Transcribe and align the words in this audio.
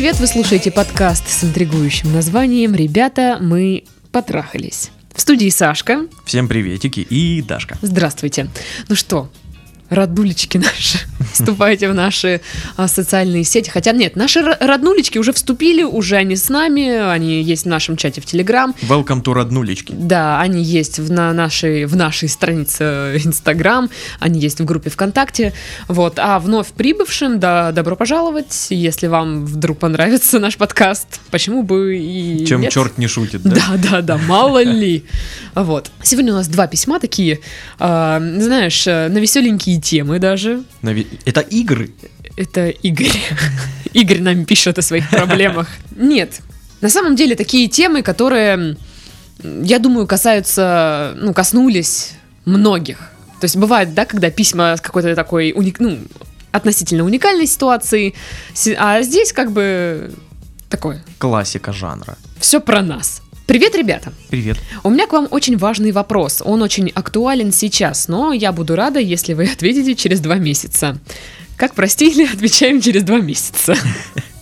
Привет! 0.00 0.18
Вы 0.18 0.28
слушаете 0.28 0.70
подкаст 0.70 1.28
с 1.28 1.44
интригующим 1.44 2.10
названием 2.14 2.74
«Ребята, 2.74 3.36
мы 3.38 3.84
потрахались». 4.10 4.90
В 5.14 5.20
студии 5.20 5.50
Сашка. 5.50 6.06
Всем 6.24 6.48
приветики 6.48 7.00
и 7.00 7.42
Дашка. 7.42 7.76
Здравствуйте. 7.82 8.48
Ну 8.88 8.94
что, 8.94 9.28
роднулечки 9.90 10.56
наши, 10.56 10.98
вступайте 11.32 11.88
в 11.90 11.94
наши 11.94 12.40
а, 12.76 12.88
социальные 12.88 13.44
сети. 13.44 13.68
Хотя 13.70 13.92
нет, 13.92 14.16
наши 14.16 14.40
роднулечки 14.42 15.18
уже 15.18 15.32
вступили, 15.32 15.82
уже 15.82 16.16
они 16.16 16.36
с 16.36 16.48
нами, 16.48 17.10
они 17.12 17.42
есть 17.42 17.64
в 17.64 17.68
нашем 17.68 17.96
чате 17.96 18.20
в 18.20 18.24
Телеграм. 18.24 18.74
Welcome 18.82 19.22
to 19.22 19.34
роднулечки. 19.34 19.92
Да, 19.96 20.40
они 20.40 20.62
есть 20.62 20.98
в, 20.98 21.10
на 21.10 21.32
нашей, 21.32 21.84
в 21.86 21.96
нашей 21.96 22.28
странице 22.28 23.20
Инстаграм, 23.24 23.90
они 24.20 24.40
есть 24.40 24.60
в 24.60 24.64
группе 24.64 24.90
ВКонтакте. 24.90 25.52
Вот, 25.88 26.18
а 26.18 26.38
вновь 26.38 26.68
прибывшим, 26.68 27.40
да, 27.40 27.72
добро 27.72 27.96
пожаловать. 27.96 28.68
Если 28.70 29.08
вам 29.08 29.44
вдруг 29.44 29.78
понравится 29.78 30.38
наш 30.38 30.56
подкаст, 30.56 31.20
почему 31.30 31.64
бы 31.64 31.98
и 31.98 32.46
Чем 32.46 32.60
нет? 32.60 32.72
черт 32.72 32.96
не 32.96 33.08
шутит, 33.08 33.42
да? 33.42 33.50
Да, 33.50 33.90
да, 33.90 34.02
да, 34.02 34.18
мало 34.18 34.62
ли. 34.62 35.04
Вот. 35.54 35.90
Сегодня 36.02 36.32
у 36.32 36.36
нас 36.36 36.46
два 36.46 36.68
письма 36.68 37.00
такие, 37.00 37.40
э, 37.80 38.36
знаешь, 38.38 38.86
на 38.86 39.18
веселенькие 39.18 39.79
темы 39.80 40.18
даже. 40.18 40.64
Это 41.24 41.40
игры? 41.40 41.90
Это 42.36 42.68
Игорь. 42.68 43.12
Игорь 43.92 44.20
нам 44.22 44.44
пишет 44.44 44.78
о 44.78 44.82
своих 44.82 45.10
проблемах. 45.10 45.68
Нет. 45.96 46.40
На 46.80 46.88
самом 46.88 47.14
деле 47.14 47.36
такие 47.36 47.68
темы, 47.68 48.02
которые, 48.02 48.76
я 49.42 49.78
думаю, 49.78 50.06
касаются, 50.06 51.14
ну, 51.16 51.34
коснулись 51.34 52.12
многих. 52.46 52.98
То 53.40 53.44
есть 53.44 53.56
бывает, 53.56 53.92
да, 53.94 54.06
когда 54.06 54.30
письма 54.30 54.76
с 54.76 54.80
какой-то 54.80 55.14
такой 55.14 55.52
уник, 55.54 55.80
ну, 55.80 55.98
относительно 56.52 57.04
уникальной 57.04 57.46
ситуации, 57.46 58.14
а 58.78 59.02
здесь 59.02 59.32
как 59.32 59.52
бы 59.52 60.10
такое. 60.70 61.02
Классика 61.18 61.72
жанра. 61.72 62.16
Все 62.38 62.60
про 62.60 62.80
нас. 62.80 63.22
Привет, 63.50 63.74
ребята! 63.74 64.12
Привет. 64.28 64.58
У 64.84 64.90
меня 64.90 65.08
к 65.08 65.12
вам 65.12 65.26
очень 65.28 65.56
важный 65.56 65.90
вопрос. 65.90 66.40
Он 66.44 66.62
очень 66.62 66.88
актуален 66.94 67.50
сейчас, 67.50 68.06
но 68.06 68.32
я 68.32 68.52
буду 68.52 68.76
рада, 68.76 69.00
если 69.00 69.34
вы 69.34 69.50
ответите 69.52 69.96
через 69.96 70.20
два 70.20 70.36
месяца. 70.36 70.96
Как 71.56 71.74
простили, 71.74 72.32
отвечаем 72.32 72.80
через 72.80 73.02
два 73.02 73.18
месяца. 73.18 73.74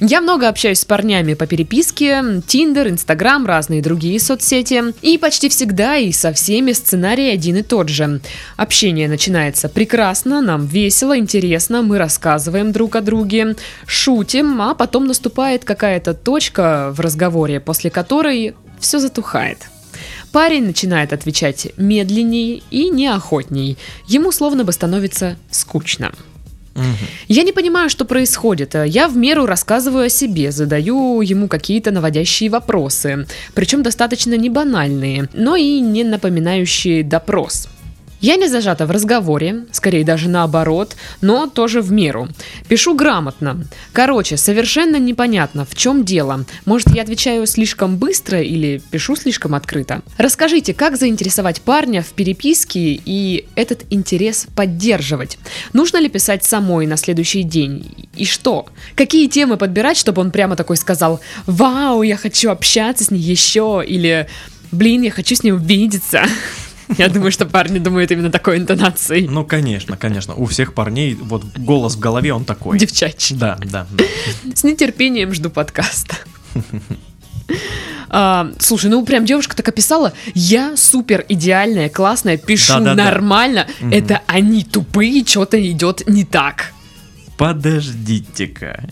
Я 0.00 0.20
много 0.20 0.48
общаюсь 0.48 0.80
с 0.80 0.84
парнями 0.84 1.34
по 1.34 1.46
переписке, 1.46 2.42
Тиндер, 2.46 2.88
Инстаграм, 2.88 3.46
разные 3.46 3.80
другие 3.80 4.18
соцсети. 4.18 4.92
И 5.02 5.18
почти 5.18 5.48
всегда 5.48 5.96
и 5.96 6.10
со 6.10 6.32
всеми 6.32 6.72
сценарий 6.72 7.28
один 7.28 7.56
и 7.58 7.62
тот 7.62 7.88
же. 7.88 8.20
Общение 8.56 9.08
начинается 9.08 9.68
прекрасно, 9.68 10.42
нам 10.42 10.66
весело, 10.66 11.16
интересно, 11.16 11.82
мы 11.82 11.98
рассказываем 11.98 12.72
друг 12.72 12.96
о 12.96 13.02
друге, 13.02 13.54
шутим, 13.86 14.60
а 14.60 14.74
потом 14.74 15.06
наступает 15.06 15.64
какая-то 15.64 16.12
точка 16.12 16.90
в 16.92 16.98
разговоре, 16.98 17.60
после 17.60 17.90
которой 17.90 18.54
все 18.80 18.98
затухает. 18.98 19.58
Парень 20.32 20.66
начинает 20.66 21.12
отвечать 21.12 21.68
медленней 21.76 22.64
и 22.72 22.90
неохотней. 22.90 23.78
Ему 24.08 24.32
словно 24.32 24.64
бы 24.64 24.72
становится 24.72 25.36
скучно. 25.52 26.12
Я 27.28 27.42
не 27.42 27.52
понимаю, 27.52 27.88
что 27.88 28.04
происходит. 28.04 28.74
Я 28.86 29.08
в 29.08 29.16
меру 29.16 29.46
рассказываю 29.46 30.06
о 30.06 30.08
себе, 30.08 30.50
задаю 30.52 31.20
ему 31.20 31.48
какие-то 31.48 31.90
наводящие 31.90 32.50
вопросы, 32.50 33.26
причем 33.54 33.82
достаточно 33.82 34.36
не 34.36 34.50
банальные, 34.50 35.28
но 35.32 35.56
и 35.56 35.80
не 35.80 36.04
напоминающие 36.04 37.02
допрос. 37.02 37.68
Я 38.24 38.36
не 38.36 38.48
зажата 38.48 38.86
в 38.86 38.90
разговоре, 38.90 39.66
скорее 39.70 40.02
даже 40.02 40.30
наоборот, 40.30 40.96
но 41.20 41.46
тоже 41.46 41.82
в 41.82 41.92
меру. 41.92 42.26
Пишу 42.68 42.94
грамотно. 42.94 43.66
Короче, 43.92 44.38
совершенно 44.38 44.96
непонятно, 44.96 45.66
в 45.66 45.74
чем 45.74 46.06
дело. 46.06 46.46
Может, 46.64 46.88
я 46.94 47.02
отвечаю 47.02 47.46
слишком 47.46 47.98
быстро 47.98 48.40
или 48.40 48.80
пишу 48.90 49.14
слишком 49.14 49.54
открыто? 49.54 50.00
Расскажите, 50.16 50.72
как 50.72 50.96
заинтересовать 50.96 51.60
парня 51.60 52.00
в 52.00 52.14
переписке 52.14 52.98
и 53.04 53.46
этот 53.56 53.82
интерес 53.90 54.46
поддерживать? 54.56 55.36
Нужно 55.74 55.98
ли 55.98 56.08
писать 56.08 56.44
самой 56.44 56.86
на 56.86 56.96
следующий 56.96 57.42
день? 57.42 58.08
И 58.16 58.24
что? 58.24 58.64
Какие 58.96 59.28
темы 59.28 59.58
подбирать, 59.58 59.98
чтобы 59.98 60.22
он 60.22 60.30
прямо 60.30 60.56
такой 60.56 60.78
сказал 60.78 61.20
«Вау, 61.44 62.00
я 62.00 62.16
хочу 62.16 62.50
общаться 62.50 63.04
с 63.04 63.10
ней 63.10 63.20
еще» 63.20 63.84
или 63.86 64.26
«Блин, 64.72 65.02
я 65.02 65.10
хочу 65.10 65.36
с 65.36 65.42
ней 65.42 65.52
увидеться». 65.52 66.22
Я 66.98 67.08
думаю, 67.08 67.32
что 67.32 67.46
парни 67.46 67.78
думают 67.78 68.10
именно 68.10 68.30
такой 68.30 68.58
интонацией. 68.58 69.26
Ну, 69.28 69.44
конечно, 69.44 69.96
конечно. 69.96 70.34
У 70.34 70.46
всех 70.46 70.74
парней 70.74 71.14
вот 71.14 71.44
голос 71.56 71.96
в 71.96 71.98
голове, 71.98 72.32
он 72.32 72.44
такой. 72.44 72.78
Девчачий. 72.78 73.36
Да, 73.36 73.58
да. 73.64 73.86
да. 73.90 74.04
С 74.54 74.64
нетерпением 74.64 75.32
жду 75.32 75.50
подкаста. 75.50 76.16
А, 78.16 78.52
слушай, 78.60 78.88
ну 78.90 79.04
прям 79.04 79.24
девушка 79.24 79.56
так 79.56 79.68
описала, 79.68 80.12
я 80.34 80.76
супер 80.76 81.24
идеальная, 81.28 81.88
классная, 81.88 82.36
пишу 82.36 82.74
да, 82.74 82.94
да, 82.94 83.04
нормально, 83.06 83.66
да. 83.80 83.96
это 83.96 84.20
они 84.28 84.62
тупые, 84.62 85.24
что-то 85.26 85.60
идет 85.60 86.06
не 86.06 86.24
так. 86.24 86.72
Подождите-ка. 87.36 88.88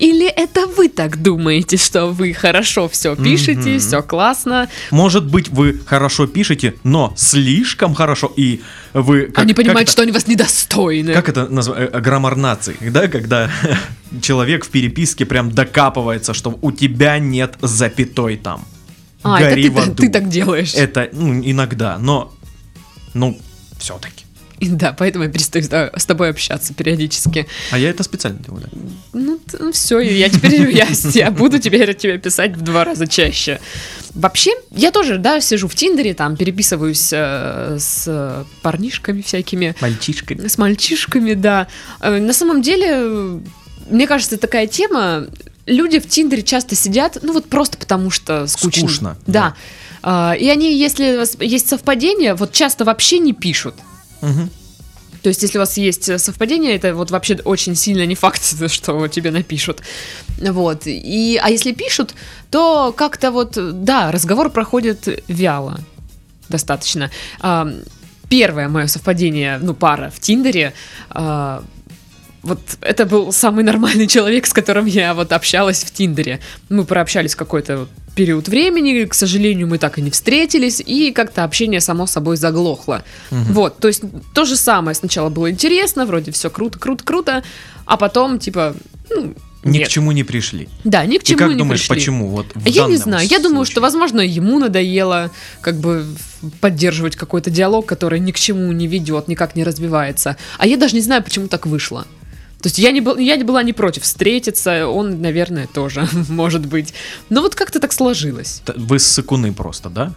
Или 0.00 0.26
это 0.26 0.66
вы 0.66 0.88
так 0.88 1.22
думаете, 1.22 1.76
что 1.76 2.06
вы 2.06 2.32
хорошо 2.32 2.88
все 2.88 3.14
пишете, 3.14 3.74
mm-hmm. 3.74 3.78
все 3.78 4.02
классно? 4.02 4.68
Может 4.90 5.26
быть, 5.26 5.50
вы 5.50 5.78
хорошо 5.84 6.26
пишете, 6.26 6.74
но 6.84 7.12
слишком 7.16 7.94
хорошо, 7.94 8.32
и 8.34 8.62
вы... 8.94 9.26
Как, 9.26 9.44
они 9.44 9.52
понимают, 9.52 9.82
это, 9.82 9.92
что 9.92 10.02
они 10.02 10.12
вас 10.12 10.26
недостойны. 10.26 11.12
Как 11.12 11.28
это 11.28 11.48
называется? 11.48 11.96
Э, 11.96 12.00
граммар 12.00 12.36
нации, 12.36 12.76
да? 12.80 13.08
Когда 13.08 13.50
человек 14.22 14.64
в 14.64 14.70
переписке 14.70 15.26
прям 15.26 15.50
докапывается, 15.50 16.32
что 16.32 16.58
у 16.62 16.72
тебя 16.72 17.18
нет 17.18 17.56
запятой 17.60 18.38
там. 18.38 18.64
А, 19.22 19.38
Гори 19.38 19.68
это 19.68 19.90
ты, 19.90 20.06
ты 20.06 20.08
так 20.08 20.30
делаешь? 20.30 20.72
Это, 20.74 21.10
ну, 21.12 21.42
иногда, 21.44 21.98
но, 21.98 22.32
ну, 23.12 23.38
все-таки. 23.78 24.24
И 24.60 24.68
да, 24.68 24.92
поэтому 24.92 25.24
я 25.24 25.30
перестаю 25.30 25.64
с 25.64 26.04
тобой 26.04 26.28
общаться 26.28 26.74
периодически. 26.74 27.46
А 27.70 27.78
я 27.78 27.88
это 27.88 28.02
специально 28.02 28.38
делаю, 28.38 28.68
да? 28.70 28.78
Ну, 29.14 29.40
ну 29.58 29.72
все, 29.72 30.00
я 30.00 30.28
теперь 30.28 30.70
я, 30.76 30.86
я 31.14 31.30
буду 31.30 31.58
теперь 31.58 31.94
тебе 31.94 32.18
писать 32.18 32.54
в 32.54 32.60
два 32.60 32.84
раза 32.84 33.06
чаще. 33.08 33.58
Вообще, 34.14 34.50
я 34.70 34.90
тоже, 34.90 35.16
да, 35.16 35.40
сижу 35.40 35.66
в 35.66 35.74
Тиндере, 35.74 36.12
там 36.12 36.36
переписываюсь 36.36 37.08
э, 37.10 37.78
с 37.80 38.44
парнишками 38.60 39.22
всякими. 39.22 39.74
Мальчишками. 39.80 40.46
С 40.46 40.58
мальчишками, 40.58 41.32
да. 41.32 41.66
Э, 42.00 42.18
на 42.18 42.34
самом 42.34 42.60
деле, 42.60 43.40
мне 43.88 44.06
кажется, 44.06 44.36
такая 44.36 44.66
тема. 44.66 45.26
Люди 45.64 46.00
в 46.00 46.06
Тиндере 46.06 46.42
часто 46.42 46.74
сидят, 46.74 47.18
ну 47.22 47.32
вот 47.32 47.46
просто 47.46 47.78
потому 47.78 48.10
что 48.10 48.46
скучно. 48.46 48.88
Скучно. 48.88 49.16
Да. 49.26 49.54
да. 50.02 50.32
Э, 50.34 50.38
и 50.38 50.50
они, 50.50 50.76
если 50.78 51.18
есть 51.42 51.68
совпадение, 51.70 52.34
вот 52.34 52.52
часто 52.52 52.84
вообще 52.84 53.20
не 53.20 53.32
пишут. 53.32 53.74
Угу. 54.22 54.48
То 55.22 55.28
есть, 55.28 55.42
если 55.42 55.58
у 55.58 55.60
вас 55.60 55.76
есть 55.76 56.18
совпадение, 56.18 56.74
это 56.74 56.94
вот 56.94 57.10
вообще 57.10 57.38
очень 57.44 57.74
сильно 57.74 58.06
не 58.06 58.14
факт, 58.14 58.42
что 58.72 59.08
тебе 59.08 59.30
напишут. 59.30 59.82
Вот. 60.38 60.82
И, 60.86 61.38
а 61.42 61.50
если 61.50 61.72
пишут, 61.72 62.14
то 62.50 62.92
как-то 62.96 63.30
вот, 63.30 63.58
да, 63.84 64.10
разговор 64.10 64.50
проходит 64.50 65.22
вяло. 65.28 65.80
Достаточно. 66.48 67.10
Первое 68.28 68.68
мое 68.68 68.86
совпадение, 68.86 69.58
ну, 69.60 69.74
пара 69.74 70.10
в 70.10 70.20
Тиндере, 70.20 70.72
а, 71.10 71.64
вот 72.42 72.60
это 72.80 73.06
был 73.06 73.32
самый 73.32 73.64
нормальный 73.64 74.06
человек, 74.06 74.46
с 74.46 74.52
которым 74.52 74.86
я 74.86 75.14
вот 75.14 75.32
общалась 75.32 75.84
в 75.84 75.92
Тиндере. 75.92 76.40
Мы 76.68 76.84
прообщались 76.84 77.34
какой-то 77.34 77.88
период 78.14 78.48
времени, 78.48 79.04
к 79.04 79.14
сожалению, 79.14 79.68
мы 79.68 79.78
так 79.78 79.98
и 79.98 80.02
не 80.02 80.10
встретились, 80.10 80.80
и 80.80 81.12
как-то 81.12 81.44
общение 81.44 81.80
само 81.80 82.06
собой 82.06 82.36
заглохло. 82.36 83.04
Угу. 83.30 83.52
Вот, 83.52 83.78
то 83.78 83.88
есть 83.88 84.02
то 84.34 84.44
же 84.44 84.56
самое. 84.56 84.94
Сначала 84.94 85.28
было 85.28 85.50
интересно, 85.50 86.06
вроде 86.06 86.32
все 86.32 86.50
круто, 86.50 86.78
круто, 86.78 87.04
круто, 87.04 87.44
а 87.84 87.96
потом, 87.96 88.38
типа, 88.38 88.74
ну, 89.10 89.34
ни 89.62 89.78
Нет. 89.78 89.88
к 89.88 89.90
чему 89.90 90.12
не 90.12 90.24
пришли. 90.24 90.68
Да, 90.84 91.04
ни 91.04 91.18
к 91.18 91.22
чему 91.22 91.36
И 91.36 91.38
как 91.38 91.48
не 91.50 91.56
думаешь, 91.56 91.80
пришли. 91.80 91.94
почему? 91.96 92.28
Вот 92.28 92.46
в 92.54 92.66
Я 92.66 92.86
не 92.86 92.96
знаю. 92.96 93.20
случае. 93.20 93.36
Я 93.36 93.42
думаю, 93.42 93.66
что, 93.66 93.82
возможно, 93.82 94.20
ему 94.20 94.58
надоело 94.58 95.30
как 95.60 95.76
бы 95.78 96.06
поддерживать 96.60 97.14
какой-то 97.14 97.50
диалог, 97.50 97.84
который 97.84 98.20
ни 98.20 98.32
к 98.32 98.38
чему 98.38 98.72
не 98.72 98.86
ведет, 98.86 99.28
никак 99.28 99.56
не 99.56 99.64
развивается. 99.64 100.36
А 100.56 100.66
я 100.66 100.78
даже 100.78 100.94
не 100.94 101.02
знаю, 101.02 101.22
почему 101.22 101.46
так 101.48 101.66
вышло. 101.66 102.06
То 102.62 102.66
есть 102.66 102.78
я 102.78 102.90
не, 102.92 103.00
был, 103.00 103.16
я 103.16 103.36
не 103.36 103.44
была 103.44 103.62
не 103.62 103.72
против 103.72 104.02
встретиться, 104.02 104.86
он, 104.86 105.22
наверное, 105.22 105.66
тоже, 105.66 106.06
может 106.28 106.66
быть. 106.66 106.92
Но 107.30 107.40
вот 107.40 107.54
как-то 107.54 107.80
так 107.80 107.92
сложилось. 107.92 108.62
Вы 108.76 108.98
ссыкуны 108.98 109.52
просто, 109.52 109.88
да? 109.88 110.12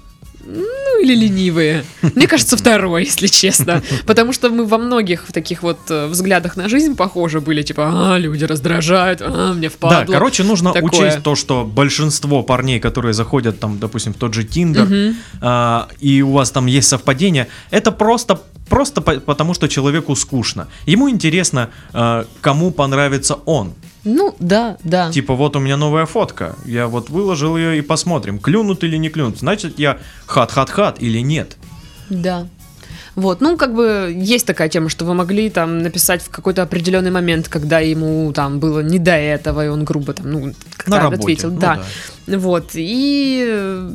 Ну, 0.45 0.92
или 1.03 1.15
ленивые. 1.15 1.83
Мне 2.15 2.27
кажется, 2.27 2.55
второй, 2.55 3.03
если 3.03 3.27
честно. 3.27 3.83
Потому 4.05 4.31
что 4.33 4.49
мы 4.49 4.65
во 4.65 4.77
многих 4.77 5.25
таких 5.33 5.61
вот 5.61 5.79
э, 5.89 6.07
взглядах 6.07 6.55
на 6.55 6.69
жизнь 6.69 6.95
похожи 6.95 7.41
были. 7.41 7.61
Типа, 7.61 7.91
а, 7.93 8.17
люди 8.17 8.45
раздражают, 8.45 9.21
а, 9.21 9.53
мне 9.53 9.69
впадло. 9.69 10.05
Да, 10.05 10.13
короче, 10.13 10.43
нужно 10.43 10.71
Такое. 10.71 10.89
учесть 10.89 11.23
то, 11.23 11.35
что 11.35 11.65
большинство 11.65 12.41
парней, 12.41 12.79
которые 12.79 13.13
заходят 13.13 13.59
там, 13.59 13.79
допустим, 13.79 14.13
в 14.13 14.17
тот 14.17 14.33
же 14.33 14.45
Тиндер, 14.45 14.83
угу. 14.83 15.15
а, 15.41 15.89
и 15.99 16.21
у 16.21 16.31
вас 16.31 16.51
там 16.51 16.67
есть 16.67 16.87
совпадение, 16.87 17.47
это 17.69 17.91
просто 17.91 18.41
просто 18.69 19.01
по 19.01 19.19
потому, 19.19 19.53
что 19.53 19.67
человеку 19.67 20.15
скучно. 20.15 20.67
Ему 20.85 21.09
интересно, 21.09 21.69
э, 21.93 22.23
кому 22.41 22.71
понравится 22.71 23.35
он. 23.45 23.73
Ну, 24.03 24.35
да, 24.39 24.77
да. 24.83 25.11
Типа, 25.11 25.33
вот 25.33 25.55
у 25.55 25.59
меня 25.59 25.77
новая 25.77 26.05
фотка, 26.05 26.55
я 26.65 26.87
вот 26.87 27.09
выложил 27.09 27.55
ее 27.55 27.77
и 27.77 27.81
посмотрим, 27.81 28.39
клюнут 28.39 28.83
или 28.83 28.97
не 28.97 29.09
клюнут. 29.09 29.39
Значит, 29.39 29.79
я 29.79 29.97
хат-хат-хат 30.27 30.97
или 30.99 31.19
нет. 31.19 31.57
Да. 32.09 32.47
Вот, 33.15 33.41
ну, 33.41 33.57
как 33.57 33.75
бы 33.75 34.11
есть 34.15 34.47
такая 34.47 34.69
тема, 34.69 34.89
что 34.89 35.05
вы 35.05 35.13
могли 35.13 35.49
там 35.49 35.79
написать 35.79 36.23
в 36.23 36.29
какой-то 36.29 36.63
определенный 36.63 37.11
момент, 37.11 37.47
когда 37.47 37.79
ему 37.79 38.33
там 38.33 38.59
было 38.59 38.79
не 38.79 38.97
до 38.97 39.11
этого, 39.11 39.65
и 39.65 39.67
он 39.67 39.85
грубо 39.85 40.13
там, 40.13 40.31
ну, 40.31 40.53
как-то 40.77 41.07
ответил. 41.07 41.51
Ну, 41.51 41.59
да. 41.59 41.83
да. 42.25 42.37
Вот, 42.39 42.71
и 42.73 43.45
э, 43.47 43.91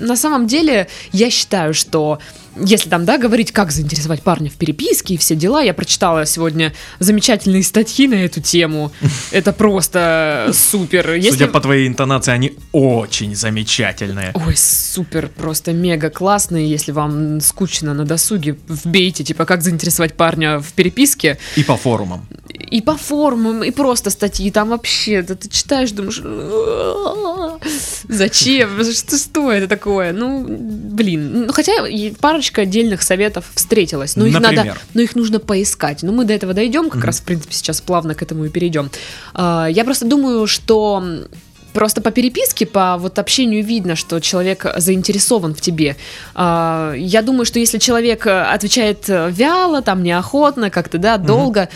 на 0.00 0.16
самом 0.16 0.46
деле 0.46 0.88
я 1.12 1.30
считаю, 1.30 1.74
что 1.74 2.18
если 2.56 2.88
там, 2.88 3.04
да, 3.04 3.18
говорить, 3.18 3.52
как 3.52 3.72
заинтересовать 3.72 4.22
парня 4.22 4.50
в 4.50 4.54
переписке 4.54 5.14
и 5.14 5.16
все 5.16 5.34
дела, 5.34 5.60
я 5.60 5.74
прочитала 5.74 6.24
сегодня 6.26 6.72
замечательные 6.98 7.62
статьи 7.62 8.06
на 8.06 8.14
эту 8.14 8.40
тему. 8.40 8.92
Это 9.32 9.52
просто 9.52 10.50
супер. 10.52 11.14
Если... 11.14 11.30
Судя 11.30 11.48
по 11.48 11.60
твоей 11.60 11.88
интонации, 11.88 12.32
они 12.32 12.56
очень 12.72 13.34
замечательные. 13.34 14.32
Ой, 14.34 14.56
супер, 14.56 15.28
просто 15.28 15.72
мега 15.72 16.10
классные. 16.10 16.68
Если 16.68 16.92
вам 16.92 17.40
скучно 17.40 17.94
на 17.94 18.04
досуге, 18.04 18.56
вбейте, 18.68 19.24
типа, 19.24 19.44
как 19.46 19.62
заинтересовать 19.62 20.14
парня 20.14 20.60
в 20.60 20.72
переписке. 20.74 21.38
И 21.56 21.64
по 21.64 21.76
форумам. 21.76 22.26
И 22.70 22.80
по 22.80 22.96
форумам, 22.96 23.64
и 23.64 23.70
просто 23.70 24.10
статьи. 24.10 24.50
Там 24.50 24.68
вообще, 24.68 25.22
да, 25.22 25.34
ты 25.34 25.48
читаешь, 25.48 25.90
думаешь, 25.90 26.20
зачем? 28.08 28.82
Что, 28.84 29.16
что 29.16 29.52
это 29.52 29.68
такое? 29.68 30.12
Ну, 30.12 30.44
блин. 30.46 31.46
Ну, 31.46 31.52
хотя 31.52 31.72
парочка 32.20 32.62
отдельных 32.62 33.02
советов 33.02 33.46
встретилась, 33.54 34.16
но 34.16 34.26
их 34.26 34.34
Например? 34.34 34.66
надо, 34.66 34.78
но 34.94 35.02
их 35.02 35.16
нужно 35.16 35.40
поискать. 35.40 36.02
Но 36.02 36.12
мы 36.12 36.24
до 36.24 36.32
этого 36.32 36.54
дойдем, 36.54 36.90
как 36.90 37.02
mm-hmm. 37.02 37.06
раз 37.06 37.20
в 37.20 37.24
принципе 37.24 37.54
сейчас 37.54 37.80
плавно 37.80 38.14
к 38.14 38.22
этому 38.22 38.44
и 38.44 38.48
перейдем. 38.48 38.90
А, 39.34 39.66
я 39.66 39.84
просто 39.84 40.06
думаю, 40.06 40.46
что 40.46 41.02
Просто 41.72 42.00
по 42.00 42.12
переписке, 42.12 42.66
по 42.66 42.96
вот 42.98 43.18
общению 43.18 43.64
видно, 43.64 43.96
что 43.96 44.20
человек 44.20 44.64
заинтересован 44.76 45.56
в 45.56 45.60
тебе. 45.60 45.96
А, 46.36 46.94
я 46.96 47.20
думаю, 47.20 47.44
что 47.46 47.58
если 47.58 47.78
человек 47.78 48.28
отвечает 48.28 49.06
вяло, 49.08 49.82
там 49.82 50.04
неохотно, 50.04 50.70
как-то, 50.70 50.98
да, 50.98 51.16
долго, 51.18 51.62
угу 51.62 51.68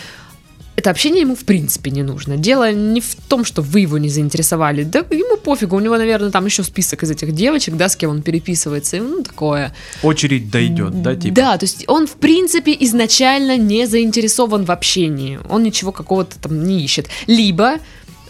это 0.78 0.90
общение 0.90 1.22
ему 1.22 1.34
в 1.34 1.44
принципе 1.44 1.90
не 1.90 2.04
нужно. 2.04 2.36
Дело 2.36 2.70
не 2.72 3.00
в 3.00 3.16
том, 3.28 3.44
что 3.44 3.62
вы 3.62 3.80
его 3.80 3.98
не 3.98 4.08
заинтересовали. 4.08 4.84
Да 4.84 5.00
ему 5.10 5.36
пофигу, 5.36 5.74
у 5.74 5.80
него, 5.80 5.98
наверное, 5.98 6.30
там 6.30 6.46
еще 6.46 6.62
список 6.62 7.02
из 7.02 7.10
этих 7.10 7.32
девочек, 7.32 7.74
да, 7.74 7.88
с 7.88 7.96
кем 7.96 8.10
он 8.10 8.22
переписывается, 8.22 8.96
и, 8.96 9.00
ну, 9.00 9.24
такое. 9.24 9.74
Очередь 10.04 10.52
дойдет, 10.52 11.02
да, 11.02 11.16
типа? 11.16 11.34
Да, 11.34 11.58
то 11.58 11.64
есть 11.64 11.82
он, 11.88 12.06
в 12.06 12.12
принципе, 12.12 12.76
изначально 12.78 13.56
не 13.56 13.86
заинтересован 13.86 14.66
в 14.66 14.70
общении. 14.70 15.40
Он 15.50 15.64
ничего 15.64 15.90
какого-то 15.90 16.38
там 16.38 16.64
не 16.64 16.84
ищет. 16.84 17.08
Либо 17.26 17.78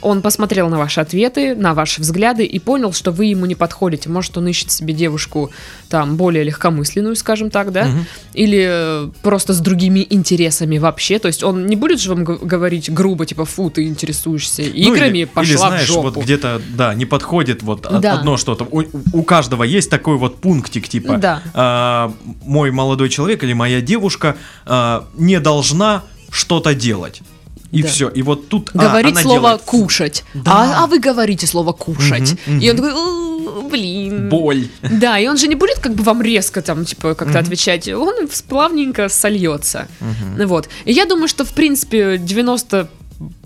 он 0.00 0.22
посмотрел 0.22 0.68
на 0.68 0.78
ваши 0.78 1.00
ответы, 1.00 1.54
на 1.54 1.74
ваши 1.74 2.00
взгляды 2.00 2.44
и 2.44 2.58
понял, 2.58 2.92
что 2.92 3.10
вы 3.10 3.26
ему 3.26 3.46
не 3.46 3.54
подходите. 3.54 4.08
Может, 4.08 4.36
он 4.36 4.48
ищет 4.48 4.70
себе 4.70 4.94
девушку 4.94 5.50
там 5.88 6.16
более 6.16 6.44
легкомысленную, 6.44 7.16
скажем 7.16 7.50
так, 7.50 7.72
да? 7.72 7.86
Угу. 7.86 7.98
Или 8.34 8.66
э, 8.68 9.10
просто 9.22 9.52
с 9.52 9.60
другими 9.60 10.06
интересами 10.08 10.78
вообще. 10.78 11.18
То 11.18 11.28
есть 11.28 11.42
он 11.42 11.66
не 11.66 11.76
будет 11.76 12.00
же 12.00 12.14
вам 12.14 12.24
говорить 12.24 12.92
грубо, 12.92 13.26
типа, 13.26 13.44
фу, 13.44 13.70
ты 13.70 13.86
интересуешься 13.86 14.62
играми, 14.62 15.08
ну, 15.08 15.14
или, 15.16 15.24
пошла 15.24 15.50
или, 15.50 15.56
знаешь, 15.56 15.84
в 15.84 15.86
жопу. 15.86 16.10
вот 16.10 16.24
где-то, 16.24 16.60
да, 16.70 16.94
не 16.94 17.06
подходит 17.06 17.62
вот 17.62 17.86
да. 18.00 18.14
одно 18.14 18.36
что-то. 18.36 18.64
У, 18.70 18.84
у 19.12 19.22
каждого 19.22 19.64
есть 19.64 19.90
такой 19.90 20.16
вот 20.16 20.40
пунктик, 20.40 20.88
типа, 20.88 21.16
да. 21.18 21.42
а, 21.54 22.12
мой 22.44 22.70
молодой 22.70 23.08
человек 23.08 23.42
или 23.44 23.52
моя 23.52 23.80
девушка 23.80 24.36
а, 24.66 25.06
не 25.16 25.40
должна 25.40 26.02
что-то 26.30 26.74
делать. 26.74 27.22
И 27.70 27.82
да. 27.82 27.88
все. 27.88 28.08
И 28.08 28.22
вот 28.22 28.48
тут 28.48 28.70
а, 28.74 28.78
говорить 28.78 29.16
а, 29.16 29.20
слово 29.20 29.40
делает... 29.40 29.62
кушать. 29.62 30.24
Да. 30.34 30.52
А, 30.52 30.84
а 30.84 30.86
вы 30.86 30.98
говорите 30.98 31.46
слово 31.46 31.72
кушать. 31.72 32.32
Угу, 32.46 32.56
угу. 32.56 32.64
И 32.64 32.70
он 32.70 32.76
такой, 32.76 33.68
блин. 33.70 34.28
Боль. 34.28 34.68
Да, 34.82 35.18
и 35.18 35.26
он 35.26 35.36
же 35.36 35.48
не 35.48 35.54
будет 35.54 35.78
как 35.78 35.94
бы 35.94 36.02
вам 36.02 36.22
резко 36.22 36.62
там, 36.62 36.84
типа, 36.84 37.14
как-то 37.14 37.38
угу. 37.38 37.44
отвечать. 37.44 37.88
Он 37.88 38.28
плавненько 38.48 39.08
сольется. 39.08 39.86
Угу. 40.00 40.46
Вот. 40.46 40.68
И 40.86 40.92
я 40.92 41.04
думаю, 41.04 41.28
что, 41.28 41.44
в 41.44 41.52
принципе, 41.52 42.18
90 42.18 42.88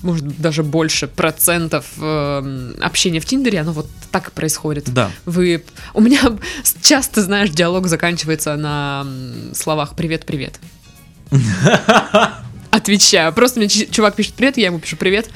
может 0.02 0.40
даже 0.40 0.62
больше 0.62 1.06
процентов 1.06 1.86
э, 1.98 2.72
общения 2.80 3.20
в 3.20 3.24
Тиндере, 3.24 3.60
оно 3.60 3.72
вот 3.72 3.86
так 4.10 4.28
и 4.28 4.30
происходит. 4.30 4.92
Да. 4.92 5.10
Вы, 5.24 5.64
у 5.94 6.00
меня 6.00 6.20
часто, 6.82 7.22
знаешь, 7.22 7.50
диалог 7.50 7.86
заканчивается 7.86 8.56
на 8.56 9.06
словах 9.54 9.96
"привет-привет". 9.96 10.60
отвечаю. 12.72 13.32
Просто 13.32 13.60
мне 13.60 13.68
чувак 13.68 14.16
пишет 14.16 14.34
привет, 14.34 14.56
я 14.56 14.66
ему 14.66 14.80
пишу 14.80 14.96
привет. 14.96 15.30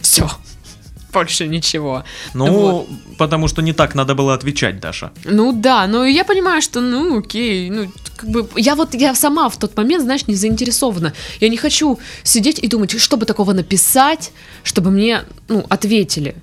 Все. 0.00 0.28
Больше 1.12 1.46
ничего. 1.46 2.04
Ну, 2.34 2.52
вот. 2.52 2.88
потому 3.18 3.48
что 3.48 3.62
не 3.62 3.72
так 3.72 3.94
надо 3.94 4.14
было 4.14 4.34
отвечать, 4.34 4.80
Даша. 4.80 5.10
Ну 5.24 5.52
да, 5.52 5.86
но 5.86 6.04
я 6.04 6.24
понимаю, 6.24 6.60
что, 6.62 6.80
ну, 6.80 7.18
окей, 7.18 7.70
ну, 7.70 7.90
как 8.16 8.28
бы, 8.28 8.48
я 8.56 8.74
вот, 8.74 8.94
я 8.94 9.14
сама 9.14 9.48
в 9.48 9.56
тот 9.56 9.76
момент, 9.76 10.04
знаешь, 10.04 10.26
не 10.26 10.34
заинтересована. 10.34 11.12
Я 11.40 11.48
не 11.48 11.56
хочу 11.56 11.98
сидеть 12.24 12.58
и 12.58 12.68
думать, 12.68 13.00
что 13.00 13.16
бы 13.16 13.26
такого 13.26 13.52
написать, 13.52 14.32
чтобы 14.64 14.90
мне, 14.90 15.22
ну, 15.48 15.64
ответили. 15.68 16.34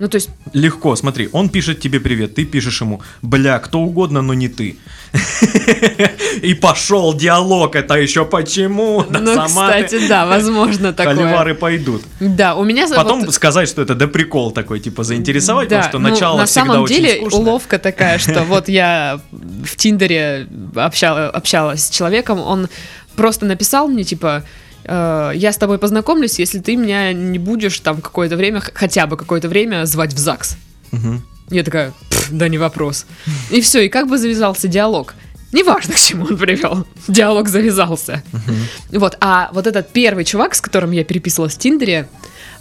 Ну, 0.00 0.08
то 0.08 0.16
есть... 0.16 0.30
Легко, 0.52 0.96
смотри, 0.96 1.28
он 1.32 1.48
пишет 1.48 1.80
тебе 1.80 2.00
привет, 2.00 2.34
ты 2.34 2.44
пишешь 2.44 2.80
ему, 2.80 3.00
бля, 3.22 3.60
кто 3.60 3.78
угодно, 3.78 4.22
но 4.22 4.34
не 4.34 4.48
ты. 4.48 4.76
И 6.42 6.54
пошел 6.54 7.14
диалог, 7.14 7.76
это 7.76 7.94
еще 7.94 8.24
почему? 8.24 9.04
Ну, 9.24 9.46
кстати, 9.46 10.08
да, 10.08 10.26
возможно 10.26 10.92
такое. 10.92 11.14
Холивары 11.14 11.54
пойдут. 11.54 12.02
Да, 12.18 12.56
у 12.56 12.64
меня... 12.64 12.88
Потом 12.88 13.30
сказать, 13.30 13.68
что 13.68 13.82
это 13.82 13.94
да 13.94 14.08
прикол 14.08 14.50
такой, 14.50 14.80
типа 14.80 15.04
заинтересовать, 15.04 15.68
потому 15.68 15.84
что 15.84 15.98
ну, 15.98 16.08
начало 16.10 16.44
всегда 16.44 16.62
очень 16.62 16.70
На 16.70 16.74
самом 16.74 16.86
деле 16.86 17.28
уловка 17.30 17.78
такая, 17.78 18.18
что 18.18 18.42
вот 18.48 18.68
я 18.68 19.20
в 19.30 19.76
Тиндере 19.76 20.48
общалась 20.74 21.86
с 21.86 21.90
человеком, 21.90 22.40
он 22.40 22.68
просто 23.14 23.46
написал 23.46 23.86
мне, 23.86 24.02
типа, 24.02 24.44
Э, 24.84 25.32
я 25.34 25.52
с 25.52 25.56
тобой 25.56 25.78
познакомлюсь, 25.78 26.38
если 26.38 26.58
ты 26.58 26.76
меня 26.76 27.12
не 27.12 27.38
будешь 27.38 27.78
там 27.80 28.00
какое-то 28.00 28.36
время, 28.36 28.60
хотя 28.60 29.06
бы 29.06 29.16
какое-то 29.16 29.48
время 29.48 29.84
звать 29.86 30.12
в 30.12 30.18
ЗАГС. 30.18 30.56
Угу. 30.92 31.22
Я 31.50 31.62
такая, 31.62 31.92
да 32.30 32.48
не 32.48 32.58
вопрос. 32.58 33.06
И 33.50 33.60
все, 33.60 33.84
и 33.84 33.88
как 33.88 34.08
бы 34.08 34.18
завязался 34.18 34.68
диалог. 34.68 35.14
Неважно, 35.52 35.94
к 35.94 35.98
чему 35.98 36.24
он 36.24 36.36
привел. 36.36 36.84
Диалог 37.06 37.48
завязался. 37.48 38.24
Uh-huh. 38.32 38.98
Вот, 38.98 39.16
а 39.20 39.50
вот 39.52 39.68
этот 39.68 39.88
первый 39.90 40.24
чувак, 40.24 40.56
с 40.56 40.60
которым 40.60 40.90
я 40.90 41.04
переписывалась 41.04 41.54
в 41.54 41.58
Тиндере, 41.58 42.08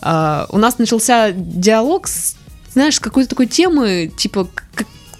э, 0.03 0.45
у 0.49 0.57
нас 0.59 0.77
начался 0.77 1.31
диалог, 1.31 2.07
с, 2.07 2.35
знаешь, 2.71 2.97
с 2.97 2.99
какой-то 2.99 3.31
такой 3.31 3.47
темы, 3.47 4.11
типа, 4.15 4.47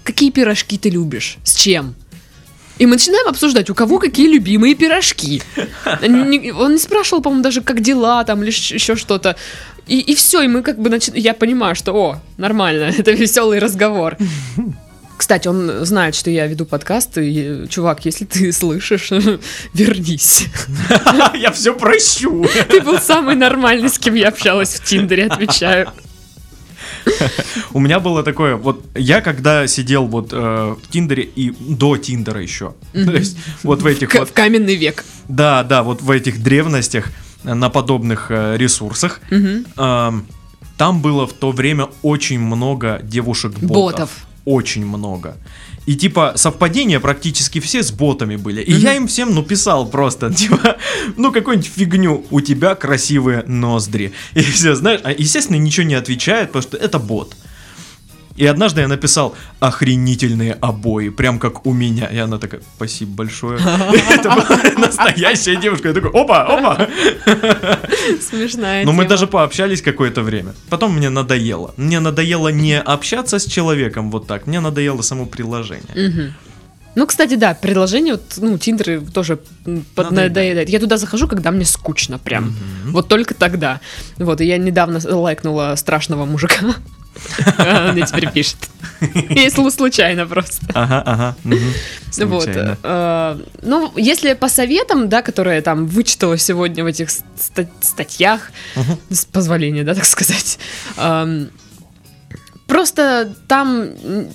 какие 0.04 0.30
пирожки 0.30 0.78
ты 0.78 0.88
любишь, 0.88 1.38
с 1.42 1.56
чем? 1.56 1.96
И 2.78 2.86
мы 2.86 2.92
начинаем 2.92 3.28
обсуждать, 3.28 3.70
у 3.70 3.74
кого 3.74 3.98
какие 3.98 4.28
любимые 4.28 4.74
пирожки. 4.74 5.42
Он 6.02 6.72
не 6.72 6.78
спрашивал, 6.78 7.22
по-моему, 7.22 7.42
даже 7.42 7.60
как 7.60 7.80
дела 7.80 8.24
там 8.24 8.42
или 8.42 8.50
еще 8.50 8.96
что-то. 8.96 9.36
И, 9.86 10.00
и 10.00 10.14
все, 10.14 10.42
и 10.42 10.48
мы 10.48 10.62
как 10.62 10.78
бы 10.78 10.90
начи... 10.90 11.12
я 11.14 11.34
понимаю, 11.34 11.74
что 11.74 11.92
о, 11.92 12.20
нормально, 12.36 12.92
это 12.98 13.12
веселый 13.12 13.58
разговор. 13.58 14.16
Кстати, 15.16 15.46
он 15.46 15.84
знает, 15.84 16.16
что 16.16 16.30
я 16.30 16.46
веду 16.46 16.66
подкаст, 16.66 17.18
и, 17.18 17.66
чувак, 17.68 18.04
если 18.04 18.24
ты 18.24 18.50
слышишь, 18.52 19.10
вернись. 19.72 20.46
Я 21.34 21.52
все 21.52 21.72
прощу. 21.72 22.44
Ты 22.68 22.80
был 22.80 22.98
самый 22.98 23.36
нормальный, 23.36 23.88
с 23.88 23.98
кем 23.98 24.14
я 24.14 24.28
общалась 24.28 24.74
в 24.74 24.84
Тиндере, 24.84 25.26
отвечаю. 25.26 25.92
У 27.72 27.80
меня 27.80 28.00
было 28.00 28.22
такое, 28.22 28.56
вот 28.56 28.84
я 28.94 29.20
когда 29.20 29.66
сидел 29.66 30.06
вот 30.06 30.32
э, 30.32 30.36
в 30.36 30.90
Тиндере 30.90 31.22
и 31.22 31.50
до 31.50 31.96
Тиндера 31.96 32.40
еще, 32.40 32.74
то 32.92 33.12
есть 33.12 33.36
вот 33.62 33.82
в 33.82 33.86
этих 33.86 34.14
вот... 34.14 34.28
В 34.28 34.32
каменный 34.32 34.76
век. 34.76 35.04
Да, 35.28 35.62
да, 35.62 35.82
вот 35.82 36.02
в 36.02 36.10
этих 36.10 36.42
древностях 36.42 37.10
на 37.42 37.68
подобных 37.70 38.30
э, 38.30 38.56
ресурсах. 38.56 39.20
Там 40.76 41.02
было 41.02 41.24
в 41.26 41.32
то 41.32 41.52
время 41.52 41.86
очень 42.02 42.40
много 42.40 43.00
девушек-ботов. 43.02 44.10
Очень 44.44 44.84
много. 44.84 45.36
И 45.86 45.96
типа 45.96 46.32
совпадения 46.36 47.00
практически 47.00 47.60
все 47.60 47.82
с 47.82 47.92
ботами 47.92 48.36
были. 48.36 48.62
И 48.62 48.72
mm-hmm. 48.72 48.78
я 48.78 48.96
им 48.96 49.06
всем, 49.06 49.34
ну, 49.34 49.42
писал 49.42 49.86
просто, 49.88 50.32
типа, 50.32 50.76
ну, 51.16 51.32
какую-нибудь 51.32 51.70
фигню, 51.70 52.24
у 52.30 52.40
тебя 52.40 52.74
красивые 52.74 53.44
ноздри. 53.46 54.12
И 54.34 54.40
все, 54.40 54.74
знаешь, 54.74 55.00
а, 55.04 55.12
естественно, 55.12 55.56
ничего 55.56 55.86
не 55.86 55.94
отвечает, 55.94 56.52
потому 56.52 56.62
что 56.62 56.76
это 56.76 56.98
бот. 56.98 57.36
И 58.36 58.46
однажды 58.46 58.80
я 58.80 58.88
написал 58.88 59.34
охренительные 59.60 60.54
обои, 60.54 61.10
прям 61.10 61.38
как 61.38 61.66
у 61.66 61.72
меня. 61.72 62.06
И 62.06 62.18
она 62.18 62.38
такая, 62.38 62.62
спасибо 62.76 63.12
большое. 63.12 63.58
Это 64.10 64.30
была 64.30 64.60
настоящая 64.76 65.56
девушка. 65.56 65.88
Я 65.88 65.94
такой, 65.94 66.10
опа, 66.10 66.42
опа. 66.42 66.88
Смешная 68.20 68.84
Но 68.84 68.92
мы 68.92 69.06
даже 69.06 69.26
пообщались 69.26 69.82
какое-то 69.82 70.22
время. 70.22 70.52
Потом 70.68 70.96
мне 70.96 71.10
надоело. 71.10 71.74
Мне 71.76 72.00
надоело 72.00 72.48
не 72.48 72.80
общаться 72.80 73.38
с 73.38 73.44
человеком 73.44 74.10
вот 74.10 74.26
так, 74.26 74.46
мне 74.46 74.60
надоело 74.60 75.02
само 75.02 75.26
приложение. 75.26 76.34
Ну, 76.96 77.06
кстати, 77.06 77.34
да, 77.34 77.54
предложение, 77.54 78.14
вот, 78.14 78.34
ну, 78.36 78.56
Тиндер 78.56 79.02
тоже 79.12 79.40
поднадоедает. 79.96 80.68
Я 80.68 80.78
туда 80.78 80.96
захожу, 80.96 81.26
когда 81.26 81.50
мне 81.50 81.64
скучно 81.64 82.18
прям. 82.18 82.48
Угу. 82.48 82.92
Вот 82.92 83.08
только 83.08 83.34
тогда. 83.34 83.80
Вот, 84.16 84.40
и 84.40 84.44
я 84.44 84.58
недавно 84.58 85.00
лайкнула 85.04 85.74
страшного 85.76 86.24
мужика. 86.24 86.76
Он 87.58 87.92
мне 87.92 88.06
теперь 88.06 88.30
пишет. 88.30 88.56
Если 89.30 89.70
случайно 89.70 90.26
просто. 90.26 90.66
Ага, 90.74 91.02
ага. 91.06 91.36
Вот. 92.18 92.48
Э, 92.48 93.38
ну, 93.62 93.92
если 93.96 94.34
по 94.34 94.48
советам, 94.48 95.08
да, 95.08 95.22
которые 95.22 95.60
там 95.62 95.86
вычитала 95.86 96.38
сегодня 96.38 96.84
в 96.84 96.86
этих 96.86 97.08
статьях, 97.80 98.52
с 99.10 99.24
позволения, 99.24 99.84
да, 99.84 99.94
так 99.94 100.04
сказать, 100.04 100.58
Просто 102.66 103.34
там 103.46 103.90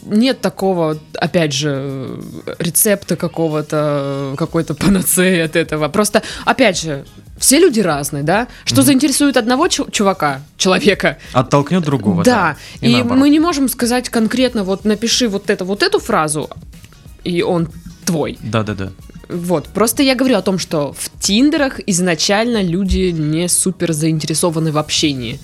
нет 0.05 0.39
такого, 0.39 0.99
опять 1.15 1.51
же, 1.51 2.19
рецепта 2.59 3.15
какого-то, 3.15 4.35
какой-то 4.37 4.75
панацеи 4.75 5.39
от 5.39 5.55
этого. 5.55 5.87
Просто, 5.89 6.21
опять 6.45 6.79
же, 6.79 7.05
все 7.39 7.57
люди 7.57 7.79
разные, 7.79 8.23
да? 8.23 8.47
Что 8.65 8.81
mm-hmm. 8.81 8.83
заинтересует 8.83 9.37
одного 9.37 9.67
чувака, 9.67 10.41
человека? 10.57 11.17
Оттолкнет 11.33 11.83
другого. 11.83 12.23
Да. 12.23 12.57
да. 12.81 12.87
И, 12.87 12.99
и 12.99 13.03
мы 13.03 13.29
не 13.29 13.39
можем 13.39 13.67
сказать 13.67 14.09
конкретно, 14.09 14.63
вот 14.63 14.85
напиши 14.85 15.27
вот 15.27 15.49
это, 15.49 15.65
вот 15.65 15.81
эту 15.81 15.99
фразу, 15.99 16.49
и 17.23 17.41
он 17.41 17.69
твой. 18.05 18.37
Да, 18.43 18.63
да, 18.63 18.75
да. 18.75 18.91
Вот, 19.29 19.67
просто 19.67 20.01
я 20.01 20.15
говорю 20.15 20.37
о 20.37 20.41
том, 20.41 20.57
что 20.57 20.93
в 20.93 21.09
Тиндерах 21.19 21.79
изначально 21.85 22.63
люди 22.63 23.11
не 23.11 23.47
супер 23.47 23.93
заинтересованы 23.93 24.71
в 24.71 24.77
общении. 24.77 25.39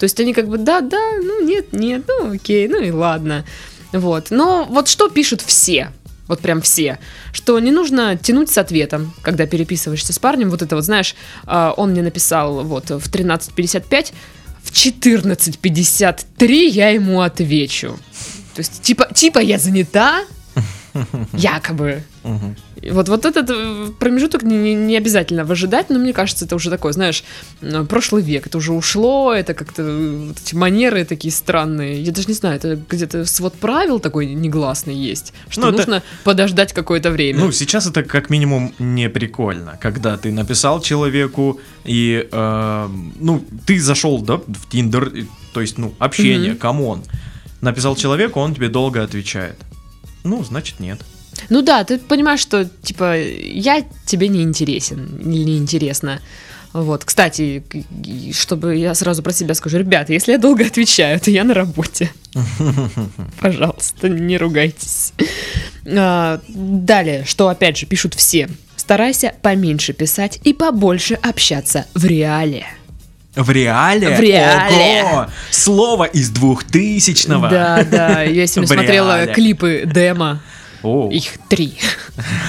То 0.00 0.04
есть 0.04 0.18
они 0.18 0.32
как 0.32 0.48
бы, 0.48 0.56
да, 0.56 0.80
да, 0.80 0.98
ну 1.22 1.44
нет, 1.44 1.74
нет, 1.74 2.04
ну 2.08 2.32
окей, 2.32 2.66
ну 2.68 2.80
и 2.80 2.90
ладно. 2.90 3.44
Вот. 3.92 4.30
Но 4.30 4.64
вот 4.64 4.88
что 4.88 5.10
пишут 5.10 5.42
все, 5.42 5.92
вот 6.26 6.40
прям 6.40 6.62
все, 6.62 6.98
что 7.34 7.60
не 7.60 7.70
нужно 7.70 8.16
тянуть 8.16 8.48
с 8.48 8.56
ответом, 8.56 9.12
когда 9.20 9.44
переписываешься 9.44 10.14
с 10.14 10.18
парнем. 10.18 10.48
Вот 10.48 10.62
это 10.62 10.74
вот, 10.74 10.86
знаешь, 10.86 11.14
а, 11.44 11.74
он 11.76 11.90
мне 11.90 12.00
написал 12.00 12.64
вот 12.64 12.88
в 12.88 13.12
13.55, 13.12 14.12
в 14.62 14.72
14.53 14.72 16.68
я 16.68 16.88
ему 16.88 17.20
отвечу. 17.20 17.98
То 18.54 18.60
есть, 18.60 18.80
типа, 18.80 19.06
типа 19.12 19.38
я 19.40 19.58
занята, 19.58 20.24
якобы. 21.32 22.02
Вот, 22.22 23.08
вот 23.08 23.26
этот 23.26 23.50
э, 23.50 23.90
промежуток 23.98 24.42
не, 24.42 24.74
не 24.74 24.96
обязательно 24.96 25.44
выжидать, 25.44 25.90
но 25.90 25.98
мне 25.98 26.12
кажется, 26.12 26.44
это 26.44 26.56
уже 26.56 26.70
такое, 26.70 26.92
знаешь, 26.92 27.24
прошлый 27.88 28.22
век, 28.22 28.46
это 28.46 28.58
уже 28.58 28.72
ушло, 28.72 29.34
это 29.34 29.52
как-то 29.54 29.82
вот 29.82 30.38
эти 30.38 30.54
манеры 30.54 31.04
такие 31.04 31.32
странные. 31.32 32.02
Я 32.02 32.12
даже 32.12 32.28
не 32.28 32.34
знаю, 32.34 32.56
это 32.56 32.78
где-то 32.88 33.24
свод 33.26 33.54
правил 33.54 34.00
такой 34.00 34.26
негласный 34.26 34.94
есть, 34.94 35.32
что 35.48 35.70
ну, 35.70 35.72
нужно 35.72 35.96
это... 35.96 36.04
подождать 36.24 36.72
какое-то 36.72 37.10
время. 37.10 37.40
Ну, 37.40 37.52
сейчас 37.52 37.86
это 37.86 38.02
как 38.02 38.30
минимум 38.30 38.74
не 38.78 39.10
прикольно, 39.10 39.78
когда 39.80 40.16
ты 40.16 40.32
написал 40.32 40.80
человеку 40.80 41.60
и, 41.84 42.28
э, 42.30 42.88
ну, 43.20 43.44
ты 43.66 43.80
зашел, 43.80 44.22
да, 44.22 44.36
в 44.36 44.68
Тиндер, 44.70 45.12
то 45.52 45.60
есть, 45.60 45.78
ну, 45.78 45.94
общение, 45.98 46.54
come 46.54 46.80
on. 46.80 47.00
Mm-hmm. 47.00 47.30
Написал 47.60 47.96
человеку, 47.96 48.40
он 48.40 48.54
тебе 48.54 48.68
долго 48.68 49.02
отвечает. 49.02 49.56
Ну, 50.24 50.44
значит, 50.44 50.80
нет. 50.80 51.00
Ну 51.48 51.62
да, 51.62 51.84
ты 51.84 51.98
понимаешь, 51.98 52.40
что, 52.40 52.68
типа, 52.82 53.18
я 53.18 53.84
тебе 54.06 54.28
не 54.28 54.42
интересен, 54.42 55.20
не 55.22 55.56
интересно. 55.56 56.20
Вот, 56.72 57.04
кстати, 57.04 57.64
чтобы 58.32 58.76
я 58.76 58.94
сразу 58.94 59.22
про 59.22 59.32
себя 59.32 59.54
скажу, 59.54 59.78
ребята, 59.78 60.12
если 60.12 60.32
я 60.32 60.38
долго 60.38 60.64
отвечаю, 60.66 61.18
то 61.18 61.30
я 61.30 61.42
на 61.42 61.52
работе. 61.52 62.12
Пожалуйста, 63.40 64.08
не 64.08 64.38
ругайтесь. 64.38 65.12
А, 65.84 66.40
далее, 66.48 67.24
что 67.24 67.48
опять 67.48 67.76
же 67.76 67.86
пишут 67.86 68.14
все. 68.14 68.48
Старайся 68.76 69.34
поменьше 69.42 69.92
писать 69.92 70.40
и 70.44 70.52
побольше 70.52 71.14
общаться 71.14 71.86
в 71.94 72.04
реале. 72.04 72.66
В 73.34 73.50
реале? 73.50 74.16
В 74.16 74.20
реале. 74.20 75.04
Ого! 75.04 75.26
Слово 75.50 76.04
из 76.04 76.30
двухтысячного. 76.30 77.48
Да, 77.48 77.84
да. 77.84 78.22
Я 78.22 78.46
сегодня 78.48 78.74
смотрела 78.74 79.26
клипы 79.26 79.82
демо. 79.86 80.40
Их 80.82 81.38
три. 81.48 81.78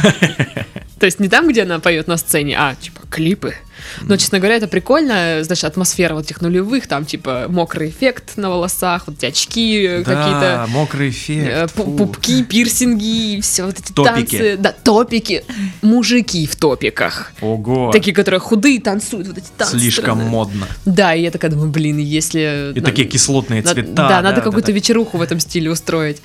То 1.01 1.05
есть 1.05 1.19
не 1.19 1.29
там, 1.29 1.47
где 1.47 1.63
она 1.63 1.79
поет 1.79 2.07
на 2.07 2.15
сцене, 2.15 2.55
а 2.55 2.75
типа 2.75 3.01
клипы. 3.09 3.55
Но, 4.01 4.17
честно 4.17 4.37
говоря, 4.37 4.57
это 4.57 4.67
прикольно, 4.67 5.43
знаешь, 5.43 5.63
атмосфера 5.63 6.13
вот 6.13 6.25
этих 6.25 6.41
нулевых, 6.41 6.85
там, 6.85 7.05
типа, 7.05 7.47
мокрый 7.49 7.89
эффект 7.89 8.33
на 8.37 8.51
волосах, 8.51 9.07
вот 9.07 9.17
эти 9.17 9.25
очки 9.25 10.03
да, 10.05 10.13
какие-то. 10.13 10.65
мокрый 10.69 11.09
эффект. 11.09 11.49
Э, 11.51 11.67
пупки, 11.73 12.43
пирсинги, 12.43 13.41
все 13.41 13.65
вот 13.65 13.79
эти 13.79 13.91
топики. 13.91 14.37
танцы. 14.37 14.57
Да, 14.57 14.75
топики. 14.83 15.43
Мужики 15.81 16.45
в 16.45 16.55
топиках. 16.55 17.31
Ого. 17.41 17.89
Такие, 17.91 18.13
которые 18.13 18.39
худые, 18.39 18.79
танцуют 18.79 19.25
вот 19.25 19.39
эти 19.39 19.49
танцы. 19.57 19.79
Слишком 19.79 20.03
странные. 20.03 20.29
модно. 20.29 20.67
Да, 20.85 21.15
и 21.15 21.23
я 21.23 21.31
такая 21.31 21.49
думаю, 21.49 21.71
блин, 21.71 21.97
если... 21.97 22.73
И 22.75 22.79
на... 22.79 22.85
такие 22.85 23.07
кислотные 23.07 23.63
цвета. 23.63 23.91
Да, 23.91 24.07
да 24.07 24.21
надо 24.21 24.41
какую-то 24.41 24.67
да. 24.67 24.73
вечеруху 24.73 25.17
в 25.17 25.23
этом 25.23 25.39
стиле 25.39 25.71
устроить. 25.71 26.21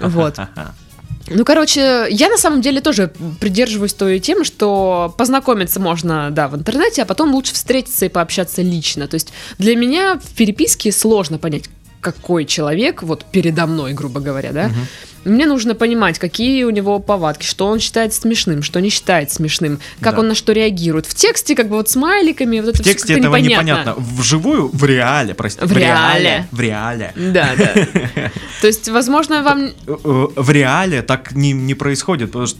Вот. 0.00 0.40
Ну, 1.30 1.44
короче, 1.44 2.06
я 2.10 2.28
на 2.28 2.36
самом 2.36 2.60
деле 2.60 2.80
тоже 2.80 3.12
придерживаюсь 3.40 3.94
той 3.94 4.18
темы, 4.18 4.44
что 4.44 5.14
познакомиться 5.16 5.80
можно, 5.80 6.30
да, 6.30 6.48
в 6.48 6.56
интернете, 6.56 7.02
а 7.02 7.04
потом 7.04 7.34
лучше 7.34 7.54
встретиться 7.54 8.06
и 8.06 8.08
пообщаться 8.08 8.62
лично. 8.62 9.08
То 9.08 9.14
есть 9.14 9.32
для 9.58 9.76
меня 9.76 10.18
в 10.22 10.34
переписке 10.34 10.92
сложно 10.92 11.38
понять, 11.38 11.64
какой 12.00 12.44
человек 12.44 13.02
вот 13.02 13.24
передо 13.24 13.66
мной, 13.66 13.92
грубо 13.92 14.20
говоря, 14.20 14.52
да. 14.52 14.66
Угу. 14.66 15.32
Мне 15.32 15.46
нужно 15.46 15.74
понимать, 15.74 16.18
какие 16.18 16.64
у 16.64 16.70
него 16.70 16.98
повадки, 17.00 17.44
что 17.44 17.66
он 17.66 17.80
считает 17.80 18.14
смешным, 18.14 18.62
что 18.62 18.80
не 18.80 18.88
считает 18.88 19.30
смешным, 19.30 19.80
как 20.00 20.14
да. 20.14 20.20
он 20.20 20.28
на 20.28 20.34
что 20.34 20.52
реагирует. 20.52 21.06
В 21.06 21.14
тексте 21.14 21.54
как 21.54 21.68
бы 21.68 21.76
вот 21.76 21.88
смайликами, 21.90 22.60
вот 22.60 22.70
это 22.70 22.82
В 22.82 22.84
тексте 22.84 23.14
этого 23.14 23.36
непонятно. 23.36 23.70
непонятно. 23.70 23.94
Вживую, 23.98 24.70
в 24.72 24.84
реале, 24.84 25.34
простите. 25.34 25.66
В, 25.66 25.70
в 25.70 25.76
реале. 25.76 26.46
В 26.50 26.60
реале. 26.60 27.12
Да, 27.16 27.50
да. 27.58 27.74
То 28.60 28.66
есть, 28.66 28.88
возможно, 28.88 29.42
вам... 29.42 29.66
Э, 29.66 29.70
э, 29.86 30.26
в 30.36 30.50
реале 30.50 31.02
так 31.02 31.32
не, 31.32 31.52
не 31.52 31.74
происходит, 31.74 32.28
потому 32.28 32.46
что 32.46 32.58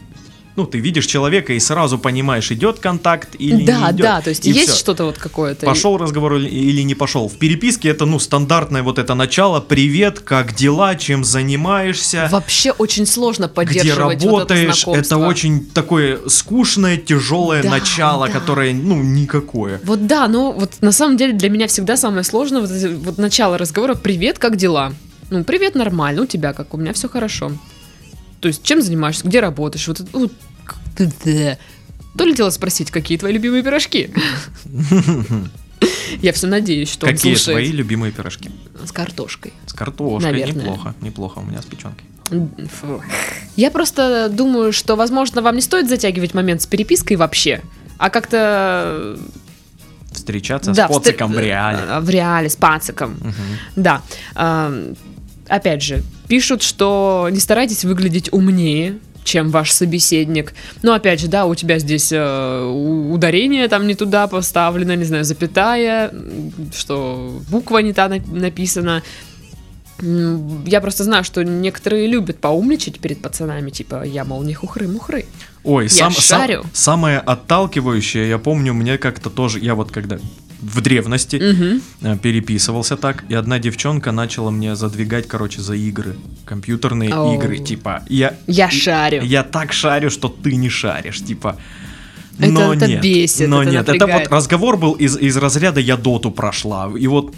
ну, 0.58 0.66
ты 0.66 0.78
видишь 0.78 1.06
человека 1.06 1.52
и 1.52 1.60
сразу 1.60 1.98
понимаешь, 1.98 2.50
идет 2.50 2.80
контакт 2.80 3.36
или 3.38 3.64
да, 3.64 3.78
не 3.78 3.84
идет. 3.92 3.96
Да, 3.96 4.16
да, 4.16 4.20
то 4.22 4.30
есть 4.30 4.44
и 4.44 4.50
есть 4.50 4.76
что-то 4.76 5.04
вот 5.04 5.16
какое-то. 5.16 5.64
Пошел 5.64 5.96
разговор 5.96 6.34
или 6.34 6.82
не 6.82 6.96
пошел. 6.96 7.28
В 7.28 7.38
переписке 7.38 7.90
это, 7.90 8.06
ну, 8.06 8.18
стандартное 8.18 8.82
вот 8.82 8.98
это 8.98 9.14
начало. 9.14 9.60
Привет, 9.60 10.18
как 10.18 10.56
дела, 10.56 10.96
чем 10.96 11.22
занимаешься. 11.22 12.28
Вообще 12.32 12.72
очень 12.72 13.06
сложно 13.06 13.46
поддерживать 13.46 14.16
Где 14.16 14.26
работаешь, 14.26 14.84
вот 14.84 14.96
это, 14.96 15.06
это 15.06 15.16
очень 15.18 15.64
такое 15.64 16.18
скучное, 16.28 16.96
тяжелое 16.96 17.62
да, 17.62 17.70
начало, 17.70 18.26
да. 18.26 18.32
которое, 18.32 18.74
ну, 18.74 19.00
никакое. 19.00 19.80
Вот 19.84 20.08
да, 20.08 20.26
но 20.26 20.50
вот 20.50 20.72
на 20.80 20.90
самом 20.90 21.16
деле 21.16 21.34
для 21.34 21.50
меня 21.50 21.68
всегда 21.68 21.96
самое 21.96 22.24
сложное 22.24 22.62
вот, 22.62 22.70
вот 23.04 23.18
начало 23.18 23.58
разговора. 23.58 23.94
Привет, 23.94 24.40
как 24.40 24.56
дела? 24.56 24.92
Ну, 25.30 25.44
привет, 25.44 25.76
нормально, 25.76 26.22
у 26.22 26.26
тебя 26.26 26.52
как? 26.52 26.74
У 26.74 26.78
меня 26.78 26.92
все 26.92 27.08
хорошо. 27.08 27.52
То 28.40 28.48
есть, 28.48 28.62
чем 28.62 28.82
занимаешься, 28.82 29.26
где 29.26 29.40
работаешь? 29.40 29.86
Вот, 29.88 30.00
вот 30.12 30.32
то 30.98 32.24
летела 32.24 32.50
спросить, 32.50 32.90
какие 32.90 33.18
твои 33.18 33.32
любимые 33.32 33.62
пирожки? 33.62 34.10
Я 36.22 36.32
все 36.32 36.46
надеюсь, 36.46 36.90
что 36.90 37.06
Какие 37.06 37.34
он 37.34 37.40
твои 37.40 37.70
любимые 37.70 38.12
пирожки? 38.12 38.50
С 38.84 38.92
картошкой. 38.92 39.52
С 39.66 39.72
картошкой, 39.72 40.32
Наверное. 40.32 40.62
неплохо, 40.62 40.94
неплохо, 41.00 41.38
у 41.38 41.42
меня 41.42 41.62
с 41.62 41.66
печенкой. 41.66 42.04
Фу. 42.28 43.02
Я 43.56 43.70
просто 43.70 44.28
думаю, 44.28 44.72
что, 44.72 44.96
возможно, 44.96 45.40
вам 45.40 45.54
не 45.56 45.62
стоит 45.62 45.88
затягивать 45.88 46.34
момент 46.34 46.62
с 46.62 46.66
перепиской 46.66 47.16
вообще, 47.16 47.62
а 47.96 48.10
как-то 48.10 49.18
встречаться 50.12 50.72
да, 50.72 50.88
с 50.88 50.92
поциком 50.92 51.30
встр... 51.30 51.40
в 51.40 51.44
реале. 51.44 51.78
Э, 51.88 52.00
в 52.00 52.10
реале, 52.10 52.50
с 52.50 52.56
пациком. 52.56 53.12
Угу. 53.12 53.32
Да. 53.76 54.02
Опять 55.48 55.82
же, 55.82 56.02
пишут, 56.28 56.62
что 56.62 57.28
не 57.30 57.40
старайтесь 57.40 57.84
выглядеть 57.84 58.32
умнее, 58.32 58.98
чем 59.24 59.50
ваш 59.50 59.72
собеседник. 59.72 60.54
Но 60.82 60.94
опять 60.94 61.20
же, 61.20 61.28
да, 61.28 61.46
у 61.46 61.54
тебя 61.54 61.78
здесь 61.78 62.10
э, 62.12 62.64
ударение 63.10 63.68
там 63.68 63.86
не 63.86 63.94
туда 63.94 64.26
поставлено, 64.26 64.96
не 64.96 65.04
знаю, 65.04 65.24
запятая, 65.24 66.12
что 66.74 67.40
буква 67.50 67.78
не 67.78 67.92
та 67.92 68.08
написана. 68.08 69.02
Я 70.00 70.80
просто 70.80 71.04
знаю, 71.04 71.24
что 71.24 71.42
некоторые 71.42 72.06
любят 72.06 72.38
поумничать 72.38 73.00
перед 73.00 73.20
пацанами, 73.20 73.70
типа, 73.70 74.04
я, 74.04 74.24
мол, 74.24 74.42
не 74.44 74.54
хухры-мухры. 74.54 75.26
Ой, 75.64 75.84
я 75.84 75.90
сам, 75.90 76.12
шарю. 76.12 76.62
Сам, 76.62 76.72
самое 76.72 77.18
отталкивающее, 77.18 78.28
я 78.28 78.38
помню, 78.38 78.74
мне 78.74 78.96
как-то 78.96 79.28
тоже, 79.28 79.58
я 79.58 79.74
вот 79.74 79.90
когда 79.90 80.18
в 80.60 80.80
древности 80.80 81.36
угу. 81.36 82.18
переписывался 82.18 82.96
так, 82.96 83.24
и 83.28 83.34
одна 83.34 83.58
девчонка 83.58 84.12
начала 84.12 84.50
мне 84.50 84.74
задвигать, 84.76 85.28
короче, 85.28 85.60
за 85.60 85.74
игры, 85.74 86.16
компьютерные 86.44 87.14
Оу. 87.14 87.34
игры, 87.34 87.58
типа, 87.58 88.02
я... 88.08 88.34
Я 88.46 88.70
шарю. 88.70 89.22
Я 89.22 89.42
так 89.44 89.72
шарю, 89.72 90.10
что 90.10 90.28
ты 90.28 90.56
не 90.56 90.68
шаришь, 90.68 91.22
типа... 91.22 91.56
Но 92.38 92.72
это, 92.72 92.86
нет, 92.86 93.02
бесит, 93.02 93.48
но 93.48 93.62
это 93.62 93.72
нет, 93.72 93.86
напрягает. 93.88 94.22
это 94.22 94.30
вот 94.30 94.36
разговор 94.36 94.76
был 94.76 94.92
из, 94.92 95.16
из 95.16 95.36
разряда 95.36 95.80
«я 95.80 95.96
доту 95.96 96.30
прошла», 96.30 96.88
и 96.96 97.08
вот 97.08 97.34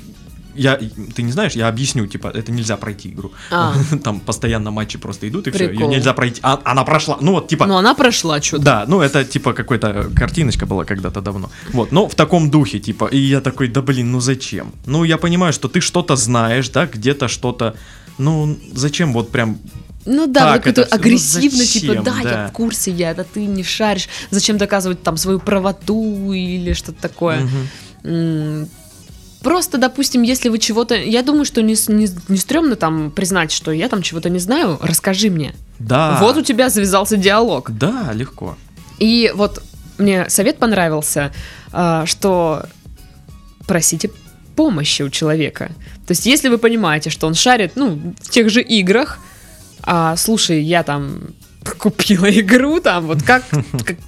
я, 0.55 0.77
ты 1.15 1.23
не 1.23 1.33
знаешь, 1.33 1.53
я 1.53 1.69
объясню, 1.69 2.07
типа, 2.07 2.29
это 2.29 2.53
нельзя 2.53 2.77
пройти 2.77 3.11
игру. 3.11 3.33
А. 3.51 3.75
Там 4.05 4.21
постоянно 4.21 4.71
матчи 4.71 4.99
просто 4.99 5.29
идут, 5.29 5.47
и 5.49 5.51
все, 5.51 5.69
Прикол. 5.69 5.89
ее 5.91 5.97
нельзя 5.97 6.13
пройти. 6.13 6.41
А, 6.43 6.61
она 6.65 6.85
прошла, 6.85 7.19
ну 7.21 7.33
вот, 7.33 7.49
типа, 7.49 7.67
Ну, 7.67 7.77
она 7.77 7.95
прошла 7.95 8.41
что-то. 8.43 8.63
да, 8.65 8.85
ну 8.87 9.01
это 9.01 9.25
типа 9.25 9.53
какой-то 9.53 10.11
картиночка 10.17 10.67
была 10.67 10.85
когда-то 10.85 11.21
давно. 11.21 11.51
Вот, 11.73 11.93
но 11.93 12.09
в 12.09 12.15
таком 12.15 12.51
духе, 12.51 12.79
типа, 12.79 13.07
и 13.07 13.19
я 13.19 13.41
такой, 13.41 13.69
да 13.69 13.83
блин, 13.83 14.13
ну 14.13 14.21
зачем? 14.21 14.73
Ну 14.87 15.05
я 15.05 15.19
понимаю, 15.19 15.53
что 15.53 15.69
ты 15.69 15.81
что-то 15.81 16.17
знаешь, 16.17 16.69
да, 16.69 16.87
где-то 16.87 17.29
что-то, 17.29 17.75
ну 18.19 18.59
зачем 18.73 19.13
вот 19.13 19.31
прям 19.31 19.59
Ну 20.07 20.27
да, 20.27 20.41
Так, 20.41 20.67
вот 20.67 20.75
какой-то 20.75 20.81
это 20.83 20.89
всё, 20.91 20.97
ну 20.97 21.01
агрессивно, 21.03 21.65
типа, 21.67 22.03
да, 22.03 22.15
да. 22.23 22.31
я 22.43 22.49
в 22.49 22.53
курсе, 22.53 22.91
я, 22.91 23.11
это 23.11 23.25
ты 23.25 23.47
не 23.47 23.63
шаришь. 23.63 24.09
Зачем 24.31 24.57
доказывать 24.59 25.03
там 25.03 25.17
свою 25.17 25.39
правоту 25.41 26.33
или 26.33 26.73
что-то 26.73 27.01
такое? 27.03 27.47
М, 28.03 28.69
Просто, 29.43 29.79
допустим, 29.79 30.23
если 30.23 30.51
вы 30.51 30.59
чего-то... 30.59 30.95
Я 30.95 31.23
думаю, 31.23 31.45
что 31.45 31.63
не, 31.63 31.75
не, 31.89 32.09
не 32.29 32.37
стрёмно 32.37 32.77
там 32.77 33.11
признать, 33.11 33.53
что 33.53 33.73
я 33.73 33.89
там 33.89 34.03
чего-то 34.03 34.29
не 34.29 34.39
знаю, 34.39 34.79
расскажи 34.83 35.31
мне. 35.31 35.55
да. 35.79 36.19
Вот 36.21 36.37
у 36.37 36.43
тебя 36.43 36.69
завязался 36.69 37.17
диалог. 37.17 37.71
Да, 37.71 38.11
легко. 38.13 38.57
И 38.99 39.33
вот 39.35 39.63
мне 39.99 40.29
совет 40.29 40.59
понравился, 40.59 41.33
а, 41.73 42.05
что 42.07 42.67
просите 43.67 44.11
помощи 44.57 45.03
у 45.03 45.09
человека. 45.09 45.71
То 46.07 46.13
есть, 46.13 46.27
если 46.27 46.49
вы 46.49 46.59
понимаете, 46.59 47.09
что 47.09 47.27
он 47.27 47.35
шарит, 47.35 47.73
ну, 47.77 48.15
в 48.21 48.31
тех 48.31 48.51
же 48.51 48.61
играх, 48.61 49.19
а, 49.83 50.17
слушай, 50.17 50.61
я 50.61 50.83
там 50.83 51.21
купила 51.79 52.27
игру, 52.31 52.81
там, 52.81 53.07
вот 53.07 53.23
как, 53.23 53.43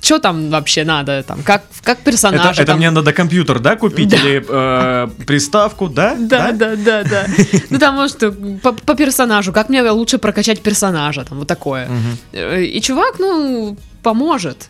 что 0.01 0.19
там 0.19 0.51
вообще 0.51 0.85
надо, 0.85 1.23
там, 1.23 1.43
как, 1.43 1.63
как 1.83 1.99
персонажа 1.99 2.51
Это, 2.51 2.63
это 2.63 2.67
там- 2.73 2.79
мне 2.79 2.91
надо 2.91 3.13
компьютер, 3.13 3.59
да, 3.61 3.77
купить 3.77 4.09
Да. 4.09 4.17
или 4.17 4.45
э, 4.49 5.09
приставку, 5.27 5.89
да? 5.89 6.17
Да, 6.19 6.53
да, 6.53 6.77
да, 6.77 7.03
да. 7.05 7.27
Ну 7.71 7.79
там 7.79 7.95
может 7.95 8.19
по, 8.63 8.73
по 8.73 8.95
персонажу, 8.95 9.53
как 9.53 9.69
мне 9.69 9.83
лучше 9.91 10.19
прокачать 10.19 10.61
персонажа, 10.63 11.25
там 11.25 11.39
вот 11.39 11.49
такое. 11.49 11.89
И 12.33 12.81
чувак, 12.81 13.17
ну, 13.19 13.77
поможет. 14.03 14.69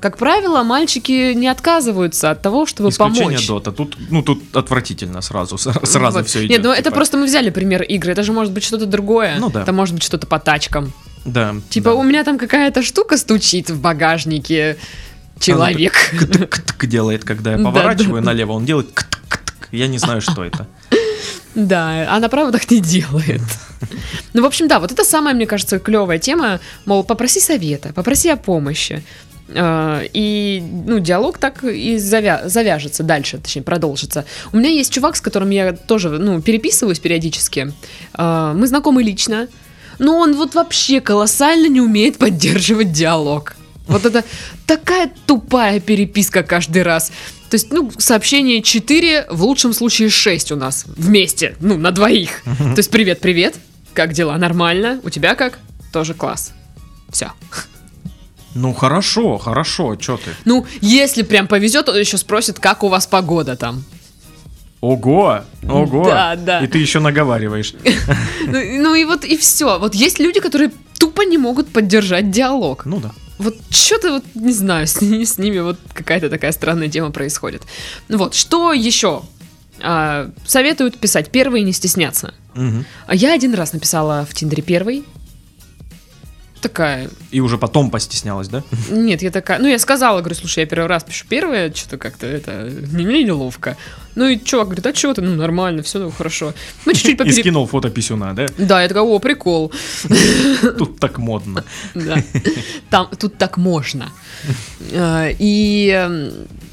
Как 0.00 0.16
правило, 0.16 0.62
мальчики 0.62 1.32
не 1.34 1.48
отказываются 1.48 2.30
от 2.30 2.40
того, 2.40 2.66
чтобы 2.66 2.90
Исключение 2.90 3.24
помочь. 3.38 3.46
Дота. 3.48 3.72
Тут, 3.72 3.96
ну, 4.10 4.22
тут 4.22 4.54
отвратительно 4.56 5.22
сразу, 5.22 5.58
сразу 5.58 6.18
Вот. 6.18 6.28
все 6.28 6.38
идет. 6.40 6.50
Нет, 6.50 6.62
ну 6.62 6.70
это 6.70 6.84
типа. 6.84 6.94
просто 6.94 7.16
мы 7.16 7.24
взяли 7.24 7.50
пример 7.50 7.82
игры. 7.82 8.12
Это 8.12 8.22
же 8.22 8.32
может 8.32 8.52
быть 8.52 8.62
что-то 8.62 8.86
другое. 8.86 9.38
Ну 9.40 9.50
да. 9.50 9.62
Это 9.62 9.72
может 9.72 9.94
быть 9.94 10.04
что-то 10.04 10.28
по 10.28 10.38
тачкам. 10.38 10.92
Да. 11.32 11.54
Типа 11.68 11.90
да. 11.90 11.94
у 11.96 12.02
меня 12.02 12.24
там 12.24 12.38
какая-то 12.38 12.82
штука 12.82 13.16
стучит 13.16 13.70
в 13.70 13.80
багажнике. 13.80 14.76
Человек. 15.40 15.92
ктк 16.50 16.86
делает, 16.86 17.24
когда 17.24 17.52
я 17.52 17.58
поворачиваю 17.58 18.22
налево, 18.22 18.52
он 18.52 18.64
делает 18.64 18.88
ктк. 18.92 19.68
Я 19.70 19.86
не 19.86 19.98
знаю, 19.98 20.20
что 20.20 20.44
это. 20.44 20.66
Да, 21.54 22.06
а 22.08 22.20
направо 22.20 22.52
так 22.52 22.70
не 22.70 22.80
делает. 22.80 23.40
Ну, 24.34 24.42
в 24.42 24.46
общем, 24.46 24.68
да, 24.68 24.78
вот 24.80 24.92
это 24.92 25.04
самая, 25.04 25.34
мне 25.34 25.46
кажется, 25.46 25.78
клевая 25.78 26.18
тема. 26.18 26.60
Мол, 26.86 27.04
попроси 27.04 27.40
совета, 27.40 27.92
попроси 27.92 28.28
о 28.30 28.36
помощи. 28.36 29.02
Э, 29.48 30.04
И, 30.12 30.62
ну, 30.86 30.98
диалог 30.98 31.38
так 31.38 31.64
и 31.64 31.96
завя- 31.96 32.48
завяжется 32.48 33.02
дальше, 33.02 33.38
точнее, 33.38 33.62
продолжится. 33.62 34.24
У 34.52 34.56
меня 34.56 34.68
есть 34.70 34.92
чувак, 34.92 35.16
с 35.16 35.20
которым 35.20 35.50
я 35.50 35.72
тоже, 35.72 36.10
ну, 36.10 36.40
переписываюсь 36.42 36.98
периодически. 36.98 37.72
Э, 38.16 38.52
Мы 38.54 38.66
знакомы 38.66 39.02
лично, 39.02 39.48
но 39.98 40.18
он 40.18 40.34
вот 40.34 40.54
вообще 40.54 41.00
колоссально 41.00 41.68
не 41.68 41.80
умеет 41.80 42.18
поддерживать 42.18 42.92
диалог. 42.92 43.54
Вот 43.86 44.04
это 44.04 44.24
такая 44.66 45.10
тупая 45.26 45.80
переписка 45.80 46.42
каждый 46.42 46.82
раз. 46.82 47.10
То 47.50 47.54
есть, 47.54 47.72
ну, 47.72 47.90
сообщение 47.96 48.62
4, 48.62 49.26
в 49.30 49.42
лучшем 49.42 49.72
случае 49.72 50.10
6 50.10 50.52
у 50.52 50.56
нас 50.56 50.84
вместе, 50.86 51.56
ну, 51.60 51.78
на 51.78 51.90
двоих. 51.90 52.42
То 52.44 52.74
есть, 52.76 52.90
привет, 52.90 53.20
привет, 53.20 53.56
как 53.94 54.12
дела? 54.12 54.36
Нормально? 54.36 55.00
У 55.02 55.10
тебя 55.10 55.34
как? 55.34 55.58
Тоже 55.92 56.12
класс. 56.12 56.52
Все. 57.10 57.32
Ну 58.54 58.74
хорошо, 58.74 59.38
хорошо, 59.38 59.96
что 59.98 60.16
ты? 60.16 60.30
Ну, 60.44 60.66
если 60.80 61.22
прям 61.22 61.46
повезет, 61.46 61.88
он 61.88 61.96
еще 61.96 62.18
спросит, 62.18 62.58
как 62.58 62.82
у 62.82 62.88
вас 62.88 63.06
погода 63.06 63.56
там. 63.56 63.84
Ого, 64.80 65.40
ого. 65.68 66.04
Да, 66.04 66.36
да. 66.36 66.60
И 66.60 66.66
ты 66.66 66.78
еще 66.78 67.00
наговариваешь. 67.00 67.74
Ну, 68.46 68.58
ну 68.82 68.94
и 68.94 69.04
вот 69.04 69.24
и 69.24 69.36
все. 69.36 69.78
Вот 69.78 69.94
есть 69.94 70.18
люди, 70.18 70.40
которые 70.40 70.70
тупо 70.98 71.22
не 71.22 71.36
могут 71.36 71.68
поддержать 71.68 72.30
диалог. 72.30 72.86
Ну 72.86 72.98
да. 72.98 73.10
Вот 73.38 73.56
что-то 73.70 74.12
вот, 74.12 74.24
не 74.34 74.52
знаю, 74.52 74.86
с, 74.86 75.02
с 75.02 75.38
ними 75.38 75.58
вот 75.58 75.78
какая-то 75.92 76.30
такая 76.30 76.52
странная 76.52 76.88
тема 76.88 77.10
происходит. 77.10 77.62
Ну 78.08 78.16
Вот, 78.18 78.34
что 78.34 78.72
еще? 78.72 79.22
А, 79.80 80.30
советуют 80.46 80.98
писать 80.98 81.30
первый 81.30 81.60
и 81.60 81.64
не 81.64 81.72
стесняться. 81.72 82.32
А 83.06 83.14
я 83.14 83.34
один 83.34 83.54
раз 83.54 83.72
написала 83.72 84.26
в 84.28 84.34
Тиндере 84.34 84.62
первый. 84.62 85.04
Такая, 86.60 87.08
И 87.30 87.40
уже 87.40 87.56
потом 87.56 87.90
постеснялась, 87.90 88.48
да? 88.48 88.62
нет, 88.90 89.22
я 89.22 89.30
такая, 89.30 89.58
ну 89.60 89.68
я 89.68 89.78
сказала, 89.78 90.18
говорю, 90.20 90.34
слушай, 90.34 90.60
я 90.60 90.66
первый 90.66 90.88
раз 90.88 91.04
пишу 91.04 91.24
первое, 91.28 91.72
что-то 91.72 91.98
как-то 91.98 92.26
это, 92.26 92.68
не 92.92 93.06
мне 93.06 93.22
неловко. 93.22 93.76
Ну 94.16 94.26
и 94.26 94.38
чувак 94.42 94.66
говорит, 94.66 94.86
а 94.86 94.94
что 94.94 95.14
ты, 95.14 95.22
ну 95.22 95.36
нормально, 95.36 95.82
все, 95.82 96.00
ну 96.00 96.10
хорошо. 96.10 96.52
Ну 96.86 96.92
чуть-чуть 96.92 97.14
И 97.14 97.16
попере... 97.16 97.34
скинул 97.34 97.66
фото 97.66 97.90
писюна, 97.90 98.34
да? 98.34 98.46
Да, 98.58 98.82
я 98.82 98.88
такая, 98.88 99.04
о, 99.04 99.18
прикол. 99.20 99.72
Тут 100.78 100.98
так 100.98 101.18
модно. 101.18 101.64
Да. 101.94 102.16
Там, 102.90 103.08
тут 103.18 103.38
так 103.38 103.56
можно. 103.58 104.10
Э, 104.90 105.30
И 105.38 106.08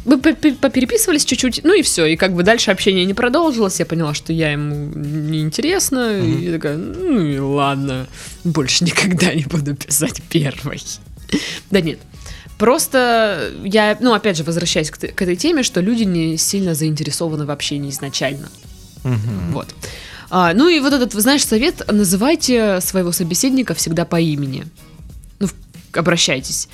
мы 0.05 0.19
по- 0.19 0.33
по- 0.33 0.51
попереписывались 0.53 1.25
чуть-чуть, 1.25 1.61
ну 1.63 1.73
и 1.73 1.81
все. 1.81 2.05
И 2.05 2.15
как 2.15 2.33
бы 2.33 2.43
дальше 2.43 2.71
общение 2.71 3.05
не 3.05 3.13
продолжилось. 3.13 3.79
Я 3.79 3.85
поняла, 3.85 4.13
что 4.13 4.31
я 4.31 4.51
ему 4.51 4.91
неинтересна. 4.95 6.19
И 6.19 6.45
я 6.45 6.51
такая, 6.53 6.77
ну 6.77 7.19
и 7.19 7.37
ладно. 7.39 8.07
Больше 8.43 8.83
никогда 8.85 9.33
не 9.33 9.43
буду 9.43 9.75
писать 9.75 10.21
первой. 10.29 10.81
Да 11.71 11.81
нет. 11.81 11.99
Просто 12.57 13.51
я, 13.65 13.97
ну, 13.99 14.13
опять 14.13 14.37
же, 14.37 14.43
возвращаясь 14.43 14.89
к, 14.89 14.97
к 14.97 15.21
этой 15.21 15.35
теме, 15.35 15.63
что 15.63 15.81
люди 15.81 16.03
не 16.03 16.37
сильно 16.37 16.73
заинтересованы 16.73 17.45
в 17.45 17.51
общении 17.51 17.89
изначально. 17.89 18.49
Мгм. 19.03 19.51
Вот. 19.51 19.67
А, 20.29 20.53
ну 20.53 20.69
и 20.69 20.79
вот 20.79 20.93
этот, 20.93 21.13
знаешь, 21.13 21.45
совет, 21.45 21.83
называйте 21.91 22.79
своего 22.81 23.11
собеседника 23.11 23.73
всегда 23.73 24.05
по 24.05 24.19
имени. 24.19 24.65
Ну, 25.39 25.49
обращайтесь. 25.93 26.69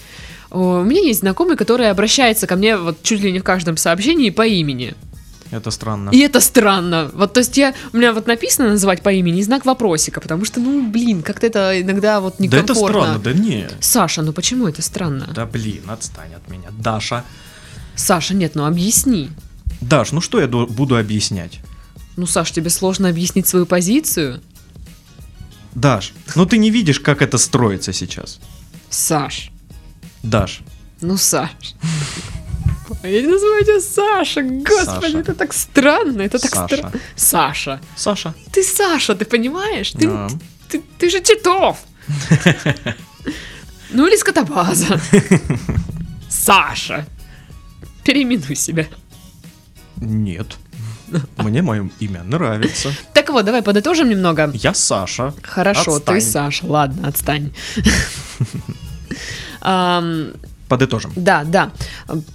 У 0.51 0.81
меня 0.83 1.01
есть 1.01 1.21
знакомый, 1.21 1.55
который 1.57 1.89
обращается 1.89 2.45
ко 2.47 2.55
мне 2.55 2.77
вот 2.77 3.01
чуть 3.03 3.21
ли 3.21 3.31
не 3.31 3.39
в 3.39 3.43
каждом 3.43 3.77
сообщении 3.77 4.29
по 4.29 4.45
имени. 4.45 4.93
Это 5.49 5.69
странно. 5.71 6.09
И 6.11 6.19
это 6.19 6.39
странно. 6.39 7.11
Вот, 7.13 7.33
то 7.33 7.39
есть 7.41 7.57
я, 7.57 7.73
у 7.91 7.97
меня 7.97 8.13
вот 8.13 8.25
написано 8.25 8.69
называть 8.69 9.01
по 9.01 9.11
имени 9.11 9.41
знак 9.41 9.65
вопросика, 9.65 10.21
потому 10.21 10.45
что, 10.45 10.61
ну, 10.61 10.89
блин, 10.89 11.23
как-то 11.23 11.47
это 11.47 11.81
иногда 11.81 12.21
вот 12.21 12.35
Да 12.39 12.45
это 12.45 12.73
некомфортно. 12.73 13.01
странно, 13.01 13.19
да 13.19 13.33
не. 13.33 13.69
Саша, 13.81 14.21
ну 14.21 14.31
почему 14.31 14.67
это 14.67 14.81
странно? 14.81 15.29
Да 15.35 15.45
блин, 15.45 15.83
отстань 15.89 16.33
от 16.33 16.49
меня. 16.49 16.69
Даша. 16.71 17.25
Саша, 17.95 18.33
нет, 18.33 18.55
ну 18.55 18.65
объясни. 18.65 19.29
Даш, 19.81 20.11
ну 20.13 20.21
что 20.21 20.39
я 20.39 20.47
ду- 20.47 20.67
буду 20.67 20.95
объяснять? 20.97 21.59
Ну, 22.17 22.25
Саш, 22.25 22.51
тебе 22.51 22.69
сложно 22.69 23.09
объяснить 23.09 23.47
свою 23.47 23.65
позицию? 23.65 24.41
Даш, 25.75 26.13
ну 26.35 26.45
ты 26.45 26.57
не 26.57 26.69
видишь, 26.69 26.99
как 26.99 27.21
это 27.21 27.37
строится 27.37 27.93
сейчас. 27.93 28.39
Саш, 28.89 29.50
Даш, 30.23 30.62
Ну, 31.01 31.17
Саш. 31.17 31.49
Я 33.03 33.21
не 33.21 33.27
называю 33.27 33.63
тебя 33.63 33.79
Саша, 33.81 34.41
господи, 34.43 34.86
Саша. 35.01 35.17
это 35.19 35.34
так 35.34 35.53
странно, 35.53 36.21
это 36.21 36.38
так 36.39 36.51
Саша. 36.53 36.77
странно. 36.77 36.99
Саша. 37.15 37.81
Саша. 37.95 38.34
Ты 38.51 38.63
Саша, 38.63 39.15
ты 39.15 39.25
понимаешь? 39.25 39.91
Ты, 39.91 40.07
Да. 40.07 40.27
ты, 40.69 40.81
ты 40.99 41.10
же 41.10 41.19
Титов. 41.21 41.77
Ну 43.93 44.07
или 44.07 44.15
скотобаза. 44.15 45.01
Саша. 46.29 47.05
Переименуй 48.05 48.55
себя. 48.55 48.86
Нет. 49.97 50.57
Мне 51.38 51.62
мое 51.62 51.89
имя 51.99 52.23
нравится. 52.23 52.93
Так 53.13 53.29
вот, 53.29 53.43
давай 53.43 53.62
подытожим 53.62 54.10
немного. 54.10 54.49
Я 54.53 54.73
Саша. 54.73 55.34
Хорошо, 55.43 55.99
ты 55.99 56.13
Отстань. 56.17 56.21
Саша, 56.21 56.65
ладно, 56.67 57.07
отстань. 57.10 57.51
Ам, 59.62 60.34
Подытожим. 60.71 61.12
Да, 61.17 61.43
да. 61.43 61.71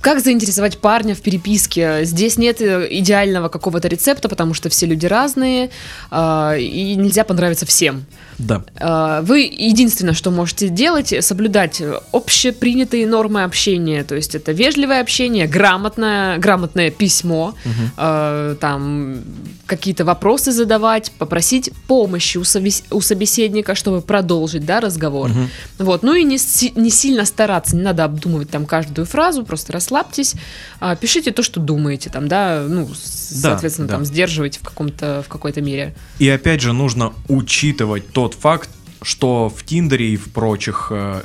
Как 0.03 0.21
заинтересовать 0.21 0.77
парня 0.77 1.15
в 1.15 1.23
переписке? 1.23 2.05
Здесь 2.05 2.37
нет 2.37 2.61
э, 2.61 2.87
идеального 2.91 3.49
какого-то 3.49 3.89
рецепта, 3.89 4.29
потому 4.29 4.53
что 4.53 4.69
все 4.69 4.85
люди 4.85 5.07
разные, 5.07 5.71
а, 6.11 6.55
и 6.55 6.97
нельзя 6.97 7.25
понравиться 7.25 7.65
всем. 7.65 8.05
Да. 8.39 8.63
Э, 8.77 9.21
вы 9.23 9.41
единственное, 9.41 10.15
что 10.15 10.31
можете 10.31 10.69
делать, 10.69 11.15
соблюдать 11.21 11.83
общепринятые 12.13 13.07
нормы 13.07 13.45
общения, 13.45 14.05
то 14.05 14.15
есть 14.15 14.35
это 14.35 14.53
вежливое 14.53 15.01
общение, 15.01 15.47
грамотное, 15.47 16.39
грамотное 16.39 16.91
письмо, 16.91 17.55
угу. 17.65 18.57
там 18.61 19.23
какие-то 19.67 20.05
вопросы 20.05 20.53
задавать, 20.53 21.13
попросить 21.19 21.71
помощи 21.87 22.39
у, 22.39 22.43
собес- 22.43 22.85
у 22.91 23.01
собеседника, 23.01 23.75
чтобы 23.75 24.01
продолжить, 24.01 24.65
да, 24.65 24.81
разговор. 24.81 25.31
Угу. 25.31 25.41
Вот, 25.79 26.03
ну 26.03 26.15
и 26.15 26.25
не, 26.25 26.39
не 26.81 26.91
сильно 26.91 27.25
стараться, 27.25 27.77
не 27.77 27.83
надо 27.83 28.05
обдумывать 28.05 28.51
там 28.51 28.67
каждую 28.67 29.07
фразу, 29.07 29.45
просто 29.45 29.73
расслабьтесь, 29.73 30.35
а, 30.81 30.95
пишите 30.97 31.33
то, 31.33 31.43
что 31.43 31.61
думаете, 31.61 32.11
там, 32.11 32.29
да, 32.29 32.65
ну, 32.69 32.89
соответственно, 32.95 33.89
да, 33.89 33.95
там, 33.95 34.05
сдерживайте 34.05 34.61
в 34.61 34.63
каком-то, 34.63 35.23
в 35.27 35.29
какой-то 35.29 35.61
мере. 35.61 35.95
И 36.19 36.29
опять 36.29 36.61
же, 36.61 36.73
нужно 36.73 37.13
учитывать 37.29 38.13
тот 38.27 38.35
факт, 38.35 38.71
что 39.03 39.49
в 39.49 39.63
Тиндере 39.63 40.15
и 40.15 40.17
в 40.17 40.33
прочих 40.33 40.89
э, 40.91 41.23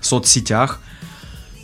соцсетях 0.00 0.80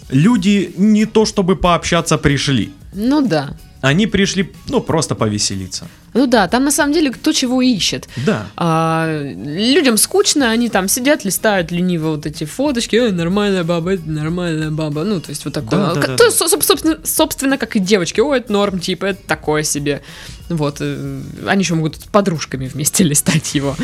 люди 0.09 0.75
не 0.77 1.07
то 1.07 1.25
чтобы 1.25 1.55
пообщаться 1.55 2.19
пришли. 2.19 2.73
Ну 2.93 3.25
да. 3.25 3.57
Они 3.83 4.09
пришли, 4.09 4.53
ну, 4.69 4.81
просто 4.81 5.15
повеселиться. 5.15 5.87
Ну 6.15 6.27
да, 6.27 6.49
там 6.49 6.65
на 6.65 6.71
самом 6.71 6.93
деле 6.93 7.11
кто 7.11 7.33
чего 7.33 7.63
ищет. 7.63 8.09
Да. 8.27 8.47
А, 8.57 9.09
людям 9.35 9.97
скучно, 9.97 10.51
они 10.51 10.69
там 10.69 10.89
сидят, 10.89 11.25
листают 11.25 11.71
лениво 11.71 12.11
вот 12.11 12.27
эти 12.27 12.45
фоточки, 12.45 12.97
э, 12.97 13.11
нормальная 13.11 13.65
баба, 13.65 13.93
это 13.93 14.09
нормальная 14.09 14.71
баба. 14.71 15.05
Ну, 15.05 15.21
то 15.21 15.31
есть 15.31 15.45
вот 15.45 15.55
такое. 15.55 15.79
Да, 15.79 15.95
да, 15.95 16.01
да, 16.01 16.17
то, 16.17 16.25
да. 16.25 16.31
Собственно, 16.31 16.99
собственно, 17.05 17.59
как 17.59 17.77
и 17.77 17.79
девочки, 17.79 18.21
о, 18.21 18.35
это 18.35 18.53
норм, 18.53 18.81
типа, 18.81 19.07
это 19.07 19.23
такое 19.27 19.63
себе. 19.63 20.03
Вот. 20.49 20.79
Э, 20.81 21.21
они 21.47 21.63
еще 21.63 21.75
могут 21.75 21.97
с 21.97 22.05
подружками 22.05 22.67
вместе 22.67 23.05
листать 23.11 23.55
его. 23.55 23.77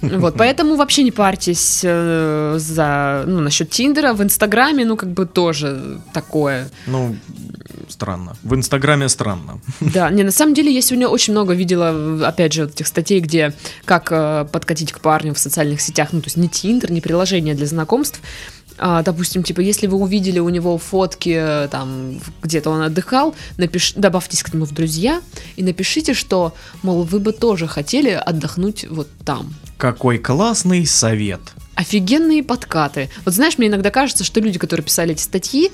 Вот, 0.00 0.34
поэтому 0.38 0.76
вообще 0.76 1.02
не 1.02 1.10
парьтесь 1.10 1.80
э, 1.84 2.56
за, 2.58 3.24
ну, 3.26 3.40
насчет 3.40 3.70
Тиндера. 3.70 4.12
В 4.12 4.22
Инстаграме, 4.22 4.84
ну, 4.84 4.96
как 4.96 5.10
бы 5.10 5.26
тоже 5.26 6.00
такое. 6.12 6.68
Ну, 6.86 7.16
странно. 7.88 8.36
В 8.42 8.54
Инстаграме 8.54 9.08
странно. 9.08 9.60
Да, 9.80 10.10
не, 10.10 10.22
на 10.22 10.32
самом 10.32 10.54
деле 10.54 10.72
я 10.72 10.82
сегодня 10.82 11.08
очень 11.08 11.32
много 11.32 11.54
видела, 11.66 12.26
опять 12.26 12.52
же, 12.52 12.64
этих 12.64 12.86
статей, 12.86 13.20
где 13.20 13.52
как 13.84 14.08
э, 14.12 14.46
подкатить 14.52 14.92
к 14.92 15.00
парню 15.00 15.34
в 15.34 15.38
социальных 15.38 15.80
сетях, 15.80 16.10
ну, 16.12 16.20
то 16.20 16.26
есть 16.26 16.36
не 16.36 16.48
Тиндер, 16.48 16.92
не 16.92 17.00
приложение 17.00 17.54
для 17.54 17.66
знакомств, 17.66 18.20
а, 18.78 19.02
допустим, 19.02 19.42
типа, 19.42 19.60
если 19.60 19.86
вы 19.86 19.96
увидели 19.96 20.38
у 20.38 20.48
него 20.48 20.78
фотки, 20.78 21.68
там, 21.70 22.20
где-то 22.42 22.70
он 22.70 22.82
отдыхал, 22.82 23.34
напиш... 23.56 23.94
добавьтесь 23.94 24.42
к 24.42 24.52
нему 24.52 24.66
в 24.66 24.72
друзья 24.72 25.22
и 25.56 25.62
напишите, 25.62 26.14
что, 26.14 26.54
мол, 26.82 27.02
вы 27.02 27.18
бы 27.18 27.32
тоже 27.32 27.66
хотели 27.66 28.10
отдохнуть 28.10 28.86
вот 28.88 29.08
там. 29.24 29.54
Какой 29.78 30.18
классный 30.18 30.86
совет. 30.86 31.40
Офигенные 31.74 32.42
подкаты. 32.42 33.08
Вот 33.24 33.34
знаешь, 33.34 33.58
мне 33.58 33.68
иногда 33.68 33.90
кажется, 33.90 34.24
что 34.24 34.40
люди, 34.40 34.58
которые 34.58 34.84
писали 34.84 35.12
эти 35.12 35.22
статьи, 35.22 35.72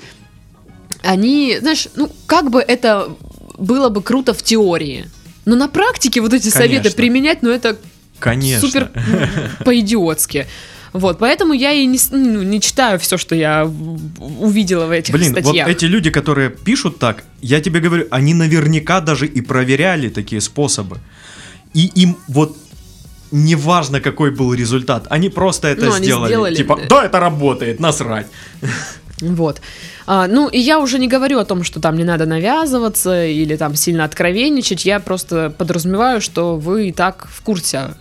они, 1.01 1.57
знаешь, 1.59 1.89
ну, 1.95 2.09
как 2.25 2.49
бы 2.49 2.61
это 2.61 3.09
было 3.57 3.89
бы 3.89 4.01
круто 4.01 4.33
в 4.33 4.41
теории. 4.41 5.09
Но 5.45 5.55
на 5.55 5.67
практике 5.67 6.21
вот 6.21 6.33
эти 6.33 6.49
Конечно. 6.49 6.61
советы 6.61 6.91
применять, 6.95 7.41
ну, 7.41 7.49
это 7.49 7.77
Конечно. 8.19 8.67
супер 8.67 8.91
по-идиотски. 9.65 10.47
Вот, 10.93 11.17
поэтому 11.17 11.53
я 11.53 11.71
и 11.71 11.87
не, 11.87 11.99
ну, 12.11 12.43
не 12.43 12.61
читаю 12.61 12.99
все, 12.99 13.17
что 13.17 13.33
я 13.33 13.65
увидела 14.19 14.85
в 14.85 14.91
этих 14.91 15.11
Блин, 15.13 15.31
статьях. 15.31 15.67
вот 15.67 15.75
эти 15.75 15.85
люди, 15.85 16.11
которые 16.11 16.51
пишут 16.51 16.99
так, 16.99 17.23
я 17.41 17.59
тебе 17.61 17.79
говорю, 17.79 18.05
они 18.11 18.35
наверняка 18.35 19.01
даже 19.01 19.25
и 19.25 19.41
проверяли 19.41 20.09
такие 20.09 20.39
способы. 20.39 20.99
И 21.73 21.87
им 21.95 22.15
вот 22.27 22.55
неважно, 23.31 23.99
какой 23.99 24.29
был 24.29 24.53
результат, 24.53 25.07
они 25.09 25.29
просто 25.29 25.67
это 25.67 25.85
ну, 25.85 25.97
сделали. 25.97 26.29
сделали. 26.29 26.55
Типа, 26.55 26.79
да, 26.87 27.05
это 27.05 27.19
работает, 27.19 27.79
насрать. 27.79 28.27
Вот. 29.21 29.61
А, 30.05 30.27
ну, 30.27 30.49
и 30.49 30.59
я 30.59 30.79
уже 30.79 30.99
не 30.99 31.07
говорю 31.07 31.39
о 31.39 31.45
том, 31.45 31.63
что 31.63 31.79
там 31.79 31.97
не 31.97 32.03
надо 32.03 32.25
навязываться 32.25 33.25
или 33.25 33.55
там 33.55 33.75
сильно 33.75 34.03
откровенничать. 34.03 34.85
Я 34.85 34.99
просто 34.99 35.53
подразумеваю, 35.57 36.19
что 36.19 36.57
вы 36.57 36.89
и 36.89 36.91
так 36.91 37.27
в 37.31 37.41
курсе 37.41 37.95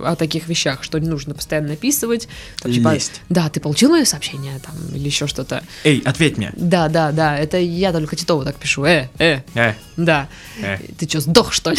о 0.00 0.16
таких 0.16 0.48
вещах, 0.48 0.82
что 0.82 0.98
не 0.98 1.08
нужно 1.08 1.34
постоянно 1.34 1.68
написывать. 1.68 2.28
Там, 2.60 2.72
типа, 2.72 2.94
Лезть. 2.94 3.22
Да, 3.28 3.48
ты 3.48 3.60
получил 3.60 3.90
мое 3.90 4.04
сообщение 4.04 4.58
там 4.58 4.74
или 4.94 5.06
еще 5.06 5.26
что-то. 5.26 5.62
Эй, 5.84 6.02
ответь 6.04 6.36
мне. 6.36 6.52
Да, 6.56 6.88
да, 6.88 7.12
да, 7.12 7.38
это 7.38 7.58
я 7.58 7.92
только 7.92 8.16
Титову 8.16 8.44
так 8.44 8.56
пишу. 8.56 8.84
Э, 8.84 9.08
э. 9.18 9.40
Э. 9.54 9.74
Да. 9.96 10.28
Э. 10.60 10.78
Ты 10.98 11.08
что, 11.08 11.20
сдох, 11.20 11.52
что 11.52 11.70
ли? 11.70 11.78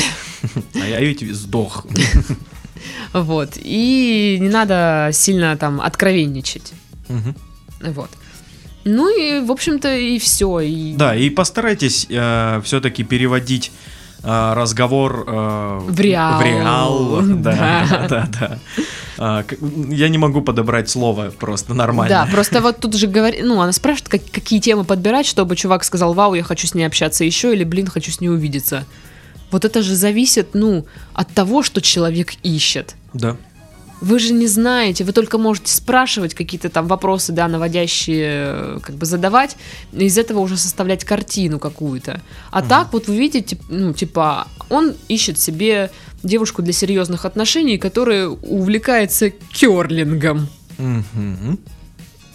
А 0.75 0.85
я 0.85 0.99
ведь 0.99 1.21
сдох. 1.35 1.85
Вот. 3.11 3.53
И 3.55 4.37
не 4.39 4.49
надо 4.49 5.09
сильно 5.11 5.57
там 5.57 5.81
откровенничать. 5.81 6.73
Вот. 7.81 8.09
Ну 8.87 9.09
и, 9.09 9.39
в 9.39 9.51
общем-то, 9.51 9.95
и 9.95 10.17
все. 10.19 10.59
И... 10.59 10.93
Да, 10.93 11.15
и 11.15 11.29
постарайтесь 11.29 12.07
э, 12.09 12.61
все-таки 12.63 13.03
переводить 13.03 13.71
э, 14.23 14.53
разговор 14.53 15.25
э, 15.27 15.79
в 15.83 15.99
реал. 15.99 16.39
В 16.39 16.43
реал. 16.43 17.21
Да, 17.37 17.85
да, 17.89 18.07
да. 18.09 18.29
да. 18.39 18.59
А, 19.19 19.45
я 19.89 20.09
не 20.09 20.17
могу 20.17 20.41
подобрать 20.41 20.89
слово 20.89 21.31
просто 21.31 21.73
нормально. 21.73 22.25
Да, 22.25 22.31
просто 22.31 22.61
вот 22.61 22.79
тут 22.79 22.95
же 22.95 23.07
говорит, 23.07 23.41
ну, 23.43 23.59
она 23.61 23.71
спрашивает, 23.71 24.09
как, 24.09 24.21
какие 24.31 24.59
темы 24.59 24.83
подбирать, 24.83 25.25
чтобы 25.25 25.55
чувак 25.55 25.83
сказал, 25.83 26.13
вау, 26.13 26.33
я 26.35 26.43
хочу 26.43 26.67
с 26.67 26.75
ней 26.75 26.85
общаться 26.85 27.23
еще, 27.23 27.53
или, 27.53 27.63
блин, 27.63 27.87
хочу 27.87 28.11
с 28.11 28.21
ней 28.21 28.29
увидеться. 28.29 28.85
Вот 29.49 29.65
это 29.65 29.81
же 29.81 29.95
зависит, 29.95 30.49
ну, 30.53 30.85
от 31.13 31.29
того, 31.33 31.63
что 31.63 31.81
человек 31.81 32.33
ищет. 32.43 32.95
Да. 33.13 33.37
Вы 33.99 34.19
же 34.19 34.33
не 34.33 34.47
знаете, 34.47 35.03
вы 35.03 35.11
только 35.11 35.37
можете 35.37 35.73
спрашивать 35.73 36.35
какие-то 36.35 36.69
там 36.69 36.87
вопросы, 36.87 37.31
да, 37.31 37.47
наводящие, 37.47 38.29
э, 38.29 38.79
как 38.81 38.95
бы 38.95 39.05
задавать, 39.05 39.57
и 39.91 40.05
из 40.05 40.17
этого 40.17 40.39
уже 40.39 40.57
составлять 40.57 41.03
картину 41.03 41.57
какую-то. 41.57 42.21
А 42.51 42.59
угу. 42.59 42.69
так 42.69 42.93
вот 42.93 43.07
вы 43.07 43.17
видите, 43.17 43.57
ну, 43.69 43.93
типа, 43.93 44.47
он 44.69 44.93
ищет 45.07 45.39
себе 45.39 45.89
девушку 46.23 46.61
для 46.61 46.73
серьезных 46.73 47.25
отношений, 47.25 47.77
которая 47.77 48.27
увлекается 48.27 49.29
керлингом. 49.29 50.47
Угу. 50.77 51.57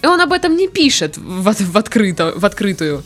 И 0.03 0.07
он 0.07 0.21
об 0.21 0.33
этом 0.33 0.57
не 0.57 0.69
пишет 0.69 1.17
в, 1.17 1.55
в, 1.55 1.77
открыто, 1.79 2.33
в 2.37 2.45
открытую. 2.45 3.05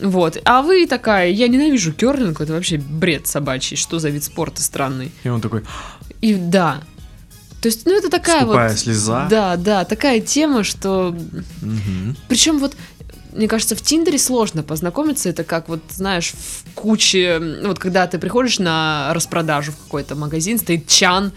Вот. 0.00 0.38
А 0.44 0.62
вы 0.62 0.86
такая, 0.86 1.30
я 1.30 1.46
ненавижу 1.46 1.92
керлинг, 1.92 2.40
это 2.40 2.52
вообще 2.54 2.78
бред 2.78 3.28
собачий, 3.28 3.76
что 3.76 4.00
за 4.00 4.10
вид 4.10 4.24
спорта 4.24 4.62
странный. 4.62 5.12
И 5.22 5.28
он 5.28 5.40
такой... 5.40 5.62
И 6.20 6.34
да, 6.34 6.80
то 7.64 7.68
есть, 7.68 7.86
ну 7.86 7.96
это 7.96 8.10
такая 8.10 8.42
Скупая 8.42 8.68
вот... 8.68 8.78
слеза. 8.78 9.26
Да, 9.30 9.56
да, 9.56 9.86
такая 9.86 10.20
тема, 10.20 10.64
что... 10.64 11.16
Угу. 11.62 12.14
Причем 12.28 12.58
вот 12.58 12.76
мне 13.32 13.48
кажется, 13.48 13.74
в 13.74 13.80
Тиндере 13.80 14.18
сложно 14.18 14.62
познакомиться. 14.62 15.30
Это 15.30 15.44
как, 15.44 15.70
вот, 15.70 15.80
знаешь, 15.88 16.34
в 16.34 16.74
куче... 16.74 17.40
Вот 17.64 17.78
когда 17.78 18.06
ты 18.06 18.18
приходишь 18.18 18.58
на 18.58 19.14
распродажу 19.14 19.72
в 19.72 19.76
какой-то 19.78 20.14
магазин, 20.14 20.58
стоит 20.58 20.86
чан 20.88 21.32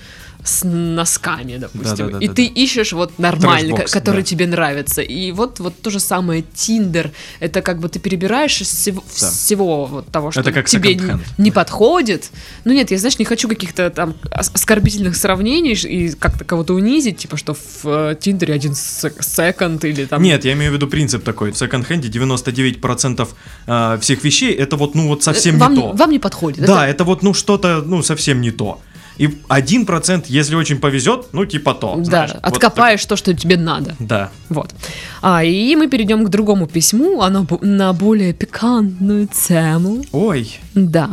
с 0.47 0.63
носками, 0.63 1.57
допустим, 1.57 1.97
да, 1.97 2.05
да, 2.05 2.11
да, 2.11 2.17
и 2.19 2.27
да, 2.27 2.33
ты 2.33 2.47
да. 2.47 2.53
ищешь 2.61 2.93
вот 2.93 3.19
нормальный, 3.19 3.85
который 3.85 4.21
да. 4.21 4.27
тебе 4.27 4.47
нравится. 4.47 5.01
И 5.01 5.31
вот, 5.31 5.59
вот 5.59 5.81
то 5.81 5.89
же 5.89 5.99
самое 5.99 6.43
Тиндер. 6.53 7.11
Это 7.39 7.61
как 7.61 7.79
бы 7.79 7.89
ты 7.89 7.99
перебираешь 7.99 8.61
из 8.61 8.69
всего, 8.69 9.03
да. 9.19 9.29
всего 9.29 9.85
вот 9.85 10.07
того, 10.07 10.31
что 10.31 10.43
тебе 10.63 10.95
не, 10.95 11.19
не 11.37 11.51
подходит. 11.51 12.31
Ну 12.63 12.73
нет, 12.73 12.91
я, 12.91 12.97
знаешь, 12.97 13.19
не 13.19 13.25
хочу 13.25 13.47
каких-то 13.47 13.89
там 13.89 14.15
оскорбительных 14.31 15.15
сравнений 15.15 15.73
и 15.73 16.11
как-то 16.11 16.45
кого-то 16.45 16.73
унизить, 16.73 17.17
типа, 17.17 17.37
что 17.37 17.53
в 17.53 17.85
э, 17.85 18.15
Тиндере 18.19 18.53
один 18.53 18.73
секонд 18.75 19.83
или 19.85 20.05
там... 20.05 20.21
Нет, 20.21 20.45
я 20.45 20.53
имею 20.53 20.71
в 20.71 20.75
виду 20.75 20.87
принцип 20.87 21.23
такой. 21.23 21.51
В 21.51 21.57
секонд-хенде 21.57 22.09
99% 22.09 23.27
э, 23.67 23.97
всех 24.01 24.23
вещей 24.23 24.53
это 24.53 24.77
вот, 24.77 24.95
ну 24.95 25.07
вот 25.07 25.23
совсем 25.23 25.57
вам, 25.57 25.73
не 25.73 25.81
то. 25.81 25.91
Вам 25.91 26.11
не 26.11 26.19
подходит. 26.19 26.65
Да, 26.65 26.87
это, 26.87 26.95
это 26.95 27.03
вот, 27.03 27.23
ну 27.23 27.33
что-то, 27.33 27.83
ну 27.85 28.01
совсем 28.01 28.41
не 28.41 28.51
то. 28.51 28.79
И 29.17 29.37
один 29.47 29.85
процент, 29.85 30.27
если 30.27 30.55
очень 30.55 30.79
повезет, 30.79 31.27
ну 31.31 31.45
типа 31.45 31.73
то. 31.73 31.95
Да, 31.97 32.03
знаешь, 32.03 32.31
откопаешь 32.41 33.01
вот 33.01 33.09
то, 33.09 33.15
что 33.15 33.33
тебе 33.33 33.57
надо. 33.57 33.95
Да. 33.99 34.29
Вот. 34.49 34.73
А, 35.21 35.43
и 35.43 35.75
мы 35.75 35.87
перейдем 35.87 36.25
к 36.25 36.29
другому 36.29 36.67
письму, 36.67 37.21
оно 37.21 37.47
на 37.61 37.93
более 37.93 38.33
пикантную 38.33 39.27
тему. 39.27 40.03
Ой. 40.11 40.59
Да. 40.75 41.09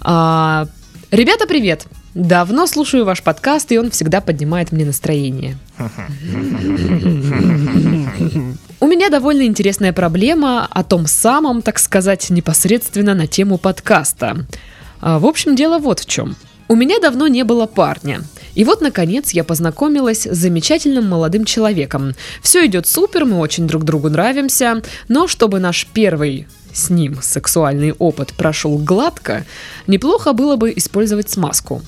А, 0.00 0.66
ребята, 1.10 1.46
привет. 1.46 1.86
Давно 2.14 2.66
слушаю 2.66 3.06
ваш 3.06 3.22
подкаст, 3.22 3.72
и 3.72 3.78
он 3.78 3.90
всегда 3.90 4.20
поднимает 4.20 4.70
мне 4.70 4.84
настроение. 4.84 5.56
У 8.80 8.86
меня 8.86 9.08
довольно 9.08 9.46
интересная 9.46 9.94
проблема 9.94 10.66
о 10.66 10.84
том 10.84 11.06
самом, 11.06 11.62
так 11.62 11.78
сказать, 11.78 12.28
непосредственно 12.28 13.14
на 13.14 13.26
тему 13.26 13.56
подкаста. 13.56 14.44
А, 15.00 15.18
в 15.18 15.24
общем, 15.24 15.56
дело 15.56 15.78
вот 15.78 16.00
в 16.00 16.06
чем. 16.06 16.36
У 16.72 16.74
меня 16.74 16.98
давно 17.00 17.28
не 17.28 17.44
было 17.44 17.66
парня. 17.66 18.22
И 18.54 18.64
вот, 18.64 18.80
наконец, 18.80 19.32
я 19.32 19.44
познакомилась 19.44 20.26
с 20.26 20.34
замечательным 20.34 21.06
молодым 21.06 21.44
человеком. 21.44 22.14
Все 22.40 22.64
идет 22.64 22.86
супер, 22.86 23.26
мы 23.26 23.36
очень 23.40 23.66
друг 23.66 23.84
другу 23.84 24.08
нравимся, 24.08 24.80
но 25.06 25.28
чтобы 25.28 25.58
наш 25.58 25.86
первый 25.92 26.48
с 26.72 26.88
ним 26.88 27.18
сексуальный 27.20 27.92
опыт 27.92 28.32
прошел 28.32 28.78
гладко, 28.78 29.44
неплохо 29.86 30.32
было 30.32 30.56
бы 30.56 30.72
использовать 30.74 31.28
смазку. 31.28 31.82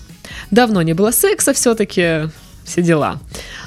Давно 0.50 0.82
не 0.82 0.92
было 0.92 1.12
секса 1.12 1.54
все-таки, 1.54 2.28
все 2.66 2.82
дела. 2.82 3.20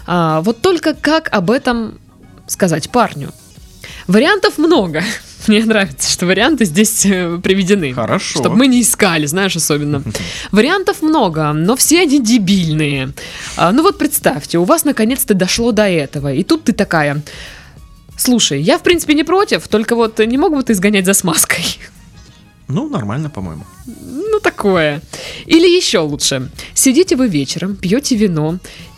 А, 0.05 0.41
вот 0.41 0.61
только 0.61 0.93
как 0.93 1.33
об 1.33 1.49
этом 1.49 1.97
сказать 2.45 2.91
парню? 2.91 3.31
Вариантов 4.05 4.59
много. 4.59 5.01
Мне 5.57 5.63
нравится, 5.65 6.11
что 6.11 6.25
варианты 6.25 6.65
здесь 6.65 7.05
э, 7.05 7.39
приведены. 7.41 7.93
Хорошо. 7.93 8.39
Чтобы 8.39 8.55
мы 8.55 8.67
не 8.67 8.81
искали, 8.81 9.25
знаешь, 9.25 9.55
особенно. 9.55 10.03
Вариантов 10.51 11.01
много, 11.01 11.53
но 11.53 11.75
все 11.75 12.01
они 12.01 12.19
дебильные. 12.19 13.13
А, 13.55 13.71
ну 13.71 13.83
вот 13.83 13.97
представьте, 13.97 14.57
у 14.57 14.63
вас 14.63 14.83
наконец-то 14.85 15.33
дошло 15.33 15.71
до 15.71 15.87
этого, 15.87 16.33
и 16.33 16.43
тут 16.43 16.65
ты 16.65 16.73
такая... 16.73 17.21
Слушай, 18.17 18.61
я 18.61 18.79
в 18.79 18.83
принципе 18.83 19.13
не 19.13 19.23
против, 19.23 19.67
только 19.67 19.95
вот 19.95 20.19
не 20.19 20.37
мог 20.37 20.55
бы 20.55 20.63
ты 20.63 20.73
сгонять 20.73 21.05
за 21.05 21.13
смазкой? 21.13 21.65
Ну, 22.69 22.89
нормально, 22.89 23.29
по-моему. 23.29 23.63
Ну, 23.85 24.41
такое. 24.41 25.01
Или 25.45 25.73
еще 25.73 25.99
лучше. 25.99 26.51
Сидите 26.73 27.15
вы 27.15 27.29
вечером, 27.29 27.77
пьете 27.77 28.17
вино, 28.17 28.57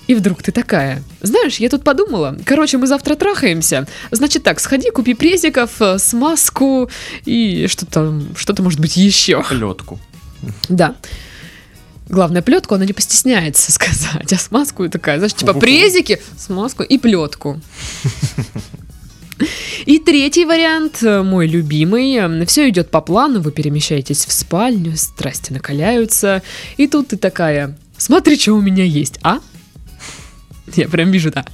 и 0.10 0.16
вдруг 0.16 0.42
ты 0.42 0.52
такая, 0.52 1.04
знаешь, 1.22 1.58
я 1.58 1.70
тут 1.70 1.84
подумала, 1.84 2.36
короче, 2.44 2.80
мы 2.80 2.88
завтра 2.88 3.14
трахаемся, 3.14 3.86
значит 4.10 4.42
так, 4.42 4.60
сходи, 4.60 4.90
купи 4.90 5.14
презиков, 5.14 5.80
э, 5.80 6.00
смазку 6.00 6.90
и 7.26 7.68
что-то, 7.68 8.20
что-то 8.36 8.64
может 8.64 8.80
быть 8.80 8.98
еще. 8.98 9.44
Плетку. 9.44 10.00
Да. 10.68 10.96
Главное, 12.08 12.42
плетку 12.42 12.74
она 12.74 12.86
не 12.86 12.94
постесняется 12.94 13.72
сказать, 13.72 14.34
а 14.34 14.38
смазку 14.38 14.90
такая, 14.90 15.20
знаешь, 15.20 15.36
типа 15.36 15.54
презики, 15.54 16.20
смазку 16.36 16.82
и 16.82 16.98
плетку. 16.98 17.62
И 19.86 20.00
третий 20.00 20.44
вариант, 20.44 21.04
э, 21.04 21.22
мой 21.22 21.46
любимый. 21.46 22.46
Все 22.48 22.68
идет 22.70 22.90
по 22.90 23.02
плану, 23.02 23.42
вы 23.42 23.52
перемещаетесь 23.52 24.26
в 24.26 24.32
спальню, 24.34 24.98
страсти 24.98 25.54
накаляются. 25.54 26.42
И 26.78 26.88
тут 26.88 27.10
ты 27.10 27.18
такая, 27.18 27.78
смотри, 27.96 28.40
что 28.40 28.54
у 28.54 28.62
меня 28.62 28.84
есть, 28.84 29.20
а? 29.22 29.38
Я 30.78 30.88
прям 30.88 31.12
вижу, 31.12 31.32
да. 31.32 31.46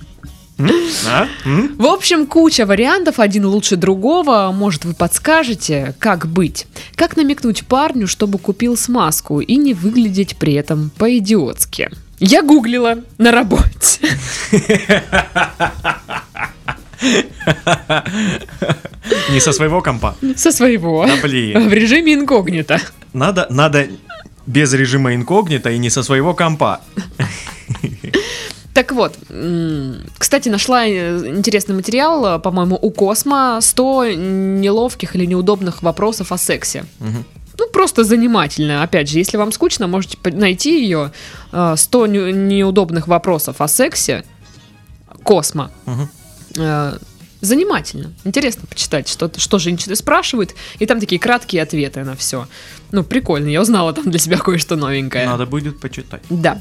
А? 0.58 1.28
В 1.44 1.86
общем, 1.86 2.26
куча 2.28 2.66
вариантов, 2.66 3.20
один 3.20 3.46
лучше 3.46 3.76
другого. 3.76 4.52
Может, 4.54 4.86
вы 4.86 4.94
подскажете, 4.94 5.94
как 6.00 6.28
быть? 6.28 6.68
Как 6.96 7.18
намекнуть 7.18 7.66
парню, 7.66 8.08
чтобы 8.08 8.38
купил 8.38 8.78
смазку 8.78 9.42
и 9.42 9.58
не 9.58 9.74
выглядеть 9.74 10.38
при 10.38 10.54
этом 10.54 10.92
по-идиотски? 10.98 11.90
Я 12.20 12.42
гуглила 12.42 13.00
на 13.18 13.32
работе. 13.32 14.00
Не 19.30 19.40
со 19.40 19.52
своего 19.52 19.82
компа? 19.82 20.16
Со 20.36 20.52
своего. 20.52 21.06
Да 21.06 21.16
блин. 21.22 21.68
В 21.70 21.74
режиме 21.74 22.14
инкогнито. 22.14 22.80
Надо, 23.14 23.48
надо 23.50 23.88
без 24.46 24.74
режима 24.74 25.14
инкогнито 25.14 25.72
и 25.72 25.78
не 25.78 25.90
со 25.90 26.04
своего 26.04 26.34
компа. 26.34 26.82
Так 28.76 28.92
вот, 28.92 29.18
кстати, 30.18 30.50
нашла 30.50 30.86
э, 30.86 31.30
интересный 31.30 31.76
материал, 31.76 32.26
э, 32.26 32.40
по-моему, 32.40 32.78
у 32.82 32.92
Космо 32.92 33.60
100 33.62 34.08
неловких 34.16 35.16
или 35.16 35.26
неудобных 35.26 35.82
вопросов 35.82 36.34
о 36.34 36.38
сексе. 36.38 36.84
Угу. 37.00 37.24
Ну, 37.58 37.70
просто 37.70 38.04
занимательно. 38.04 38.84
Опять 38.84 39.08
же, 39.08 39.18
если 39.18 39.38
вам 39.38 39.54
скучно, 39.54 39.88
можете 39.88 40.18
найти 40.26 40.84
ее. 40.84 41.14
100 41.52 42.06
э, 42.06 42.32
неудобных 42.32 43.08
вопросов 43.08 43.62
о 43.62 43.70
сексе. 43.70 44.26
Космо. 45.24 45.72
Угу. 45.86 46.10
Занимательно. 47.46 48.12
Интересно 48.24 48.64
почитать, 48.68 49.08
что, 49.08 49.32
что 49.38 49.60
женщины 49.60 49.96
спрашивают. 49.96 50.56
И 50.80 50.86
там 50.86 51.00
такие 51.00 51.20
краткие 51.20 51.62
ответы 51.62 52.04
на 52.04 52.16
все. 52.16 52.48
Ну, 52.92 53.04
прикольно. 53.04 53.50
Я 53.50 53.62
узнала 53.62 53.94
там 53.94 54.10
для 54.10 54.20
себя 54.20 54.38
кое-что 54.38 54.76
новенькое. 54.76 55.28
Надо 55.28 55.46
будет 55.46 55.80
почитать. 55.80 56.24
Да. 56.30 56.60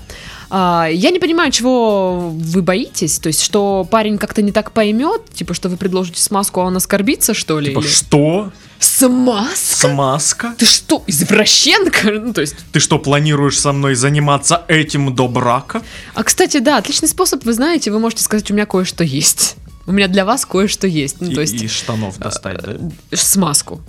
А, 0.51 0.89
я 0.91 1.11
не 1.11 1.19
понимаю, 1.19 1.51
чего 1.53 2.31
вы 2.31 2.61
боитесь. 2.61 3.19
То 3.19 3.29
есть, 3.29 3.43
что 3.43 3.87
парень 3.91 4.19
как-то 4.19 4.43
не 4.43 4.53
так 4.53 4.73
поймет, 4.73 5.23
типа, 5.33 5.55
что 5.55 5.69
вы 5.69 5.77
предложите 5.77 6.21
смазку, 6.21 6.61
а 6.61 6.65
он 6.65 6.77
оскорбится, 6.77 7.33
что 7.33 7.61
ли? 7.61 7.69
Типа, 7.69 7.81
или... 7.81 7.89
что? 7.89 8.53
Смазка? 8.79 9.55
Смазка? 9.57 10.55
Ты 10.59 10.67
что, 10.67 11.03
извращенка? 11.07 12.11
Ну, 12.25 12.35
то 12.35 12.43
есть... 12.43 12.57
Ты 12.73 12.81
что, 12.81 12.99
планируешь 12.99 13.59
со 13.59 13.73
мной 13.73 13.95
заниматься 13.95 14.65
этим 14.69 15.15
до 15.15 15.29
брака? 15.29 15.83
А, 16.15 16.23
кстати, 16.23 16.59
да, 16.59 16.77
отличный 16.77 17.09
способ, 17.09 17.45
вы 17.45 17.55
знаете, 17.55 17.91
вы 17.91 17.99
можете 17.99 18.23
сказать, 18.23 18.51
у 18.51 18.55
меня 18.55 18.67
кое-что 18.67 19.03
есть. 19.03 19.57
У 19.87 19.93
меня 19.93 20.09
для 20.09 20.25
вас 20.25 20.47
кое-что 20.47 20.87
есть. 20.87 21.21
Ну, 21.21 21.31
и, 21.31 21.35
то 21.35 21.41
есть... 21.41 21.55
Из 21.55 21.71
штанов 21.71 22.19
достать, 22.19 22.63
да? 22.63 22.77
Смазку. 23.13 23.81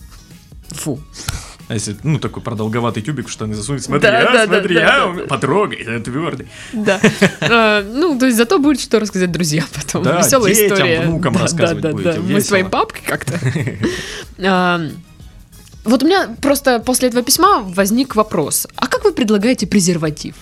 Фу. 0.69 0.99
А 1.67 1.73
если, 1.73 1.97
ну, 2.03 2.19
такой 2.19 2.43
продолговатый 2.43 3.01
тюбик 3.01 3.27
в 3.27 3.31
штаны 3.31 3.55
засунуть, 3.55 3.83
смотри, 3.83 4.01
да, 4.01 4.19
а, 4.19 4.33
да, 4.33 4.45
смотри, 4.45 4.75
да, 4.75 5.03
а, 5.03 5.13
да, 5.13 5.23
потрогай, 5.23 5.79
это 5.79 5.99
твердый. 6.11 6.47
Да. 6.73 6.99
А, 7.41 7.81
ну, 7.93 8.19
то 8.19 8.27
есть 8.27 8.37
зато 8.37 8.59
будет 8.59 8.79
что 8.79 8.99
рассказать 8.99 9.31
друзьям 9.31 9.65
потом. 9.73 10.03
Да, 10.03 10.19
Веселая 10.19 10.53
детям, 10.53 10.77
история. 10.77 11.01
внукам 11.01 11.33
да, 11.33 11.39
рассказывать 11.39 11.81
да, 11.81 11.89
да, 11.89 11.93
будете, 11.93 12.13
да. 12.13 12.19
Мы 12.19 12.27
весело. 12.27 12.47
своей 12.47 12.65
папкой 12.65 13.01
как-то. 13.07 13.39
А, 14.39 14.81
Вот 15.85 16.01
у 16.01 16.07
меня 16.07 16.35
просто 16.41 16.79
после 16.79 17.09
этого 17.09 17.23
письма 17.23 17.61
возник 17.61 18.15
вопрос. 18.15 18.67
А 18.75 18.87
как 18.87 19.03
вы 19.03 19.11
предлагаете 19.13 19.67
презерватив? 19.67 20.35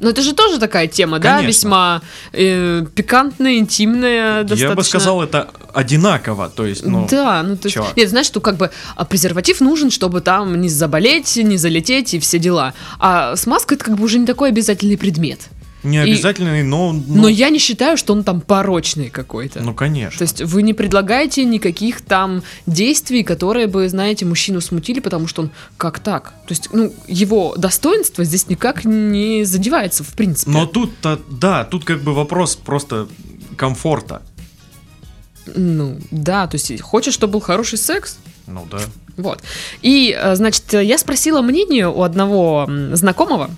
Ну, 0.00 0.10
это 0.10 0.22
же 0.22 0.32
тоже 0.32 0.58
такая 0.58 0.86
тема, 0.86 1.18
да, 1.18 1.36
Конечно. 1.36 1.48
весьма 1.48 2.02
э, 2.32 2.84
пикантная, 2.94 3.58
интимная, 3.58 4.42
достаточно. 4.42 4.68
Я 4.68 4.74
бы 4.74 4.84
сказал, 4.84 5.22
это 5.22 5.50
одинаково, 5.74 6.48
то 6.48 6.66
есть, 6.66 6.84
ну, 6.84 7.08
да, 7.10 7.42
ну 7.42 7.56
то 7.56 7.66
есть, 7.66 7.78
нет, 7.96 8.08
знаешь, 8.08 8.26
что 8.26 8.40
как 8.40 8.56
бы 8.56 8.70
а 8.94 9.04
презерватив 9.04 9.60
нужен, 9.60 9.90
чтобы 9.90 10.20
там 10.20 10.60
не 10.60 10.68
заболеть, 10.68 11.36
не 11.36 11.56
залететь 11.56 12.14
и 12.14 12.20
все 12.20 12.38
дела. 12.38 12.74
А 13.00 13.34
смазка 13.36 13.74
это 13.74 13.84
как 13.84 13.96
бы 13.96 14.04
уже 14.04 14.18
не 14.18 14.26
такой 14.26 14.50
обязательный 14.50 14.96
предмет. 14.96 15.40
Не 15.82 15.98
обязательно, 15.98 16.62
но, 16.64 16.92
ну, 16.92 17.02
Но 17.06 17.28
я 17.28 17.50
не 17.50 17.58
считаю, 17.58 17.96
что 17.96 18.12
он 18.12 18.24
там 18.24 18.40
порочный 18.40 19.10
какой-то. 19.10 19.60
ну, 19.60 19.74
конечно. 19.74 20.18
То 20.18 20.24
есть 20.24 20.42
вы 20.42 20.62
не 20.62 20.74
предлагаете 20.74 21.44
никаких 21.44 22.00
там 22.00 22.42
действий, 22.66 23.22
которые 23.22 23.68
бы, 23.68 23.88
знаете, 23.88 24.24
мужчину 24.24 24.60
смутили, 24.60 25.00
потому 25.00 25.28
что 25.28 25.42
он 25.42 25.50
как 25.76 26.00
так? 26.00 26.34
То 26.46 26.52
есть, 26.52 26.68
ну, 26.72 26.92
его 27.06 27.54
достоинство 27.56 28.24
здесь 28.24 28.48
никак 28.48 28.84
не 28.84 29.44
задевается, 29.44 30.02
в 30.02 30.14
принципе. 30.14 30.50
Но 30.50 30.66
тут-то, 30.66 31.20
да, 31.30 31.64
тут 31.64 31.84
как 31.84 32.02
бы 32.02 32.12
вопрос 32.12 32.56
просто 32.56 33.08
комфорта. 33.56 34.22
Ну, 35.54 35.98
да, 36.10 36.46
то 36.46 36.56
есть 36.56 36.80
хочешь, 36.80 37.14
чтобы 37.14 37.34
был 37.34 37.40
хороший 37.40 37.78
секс? 37.78 38.18
Ну 38.48 38.66
да. 38.70 38.80
Вот. 39.16 39.42
И, 39.82 40.16
э, 40.18 40.36
значит, 40.36 40.72
я 40.72 40.98
спросила 40.98 41.42
мнение 41.42 41.88
у 41.88 42.02
одного 42.02 42.68
знакомого, 42.92 43.50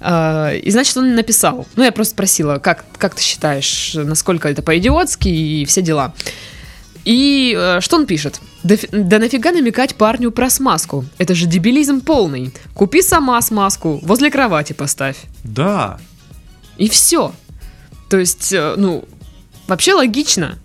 э, 0.00 0.58
и, 0.58 0.70
значит, 0.70 0.96
он 0.96 1.14
написал. 1.14 1.66
Ну, 1.76 1.84
я 1.84 1.92
просто 1.92 2.12
спросила, 2.12 2.58
как, 2.58 2.84
как 2.98 3.14
ты 3.14 3.22
считаешь, 3.22 3.92
насколько 3.94 4.48
это 4.48 4.62
по-идиотски 4.62 5.28
и 5.28 5.64
все 5.64 5.82
дела. 5.82 6.14
И 7.04 7.56
э, 7.58 7.80
что 7.80 7.96
он 7.96 8.06
пишет? 8.06 8.40
Да, 8.62 8.76
да 8.92 9.18
нафига 9.18 9.50
намекать 9.50 9.96
парню 9.96 10.30
про 10.30 10.48
смазку? 10.50 11.04
Это 11.18 11.34
же 11.34 11.46
дебилизм 11.46 12.00
полный. 12.00 12.52
Купи 12.74 13.02
сама 13.02 13.40
смазку, 13.42 13.98
возле 14.02 14.30
кровати 14.30 14.72
поставь. 14.72 15.16
Да. 15.42 15.98
И 16.76 16.88
все. 16.88 17.32
То 18.08 18.18
есть, 18.18 18.52
э, 18.52 18.74
ну, 18.76 19.04
вообще 19.66 19.94
логично. 19.94 20.58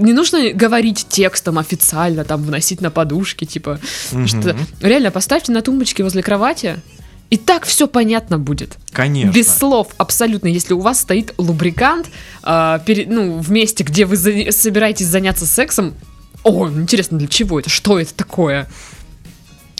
Не 0.00 0.12
нужно 0.12 0.52
говорить 0.52 1.06
текстом 1.08 1.58
официально, 1.58 2.24
там, 2.24 2.42
вносить 2.42 2.80
на 2.80 2.90
подушки, 2.90 3.44
типа, 3.44 3.78
Мгм. 4.12 4.26
что 4.28 4.56
реально 4.80 5.10
поставьте 5.10 5.52
на 5.52 5.62
тумбочке 5.62 6.02
возле 6.02 6.22
кровати, 6.22 6.76
и 7.30 7.36
так 7.36 7.64
все 7.64 7.86
понятно 7.86 8.38
будет. 8.38 8.76
Конечно. 8.92 9.32
Без 9.32 9.48
слов 9.48 9.88
абсолютно. 9.96 10.48
Если 10.48 10.74
у 10.74 10.80
вас 10.80 11.00
стоит 11.00 11.32
лубрикант, 11.38 12.08
а, 12.42 12.78
пере- 12.80 13.06
ну, 13.08 13.38
в 13.38 13.50
месте, 13.50 13.84
где 13.84 14.04
вы 14.04 14.16
за- 14.16 14.52
собираетесь 14.52 15.06
заняться 15.06 15.46
сексом, 15.46 15.94
о, 16.44 16.68
интересно, 16.68 17.18
для 17.18 17.28
чего 17.28 17.60
это? 17.60 17.70
Что 17.70 17.98
это 17.98 18.12
такое? 18.14 18.68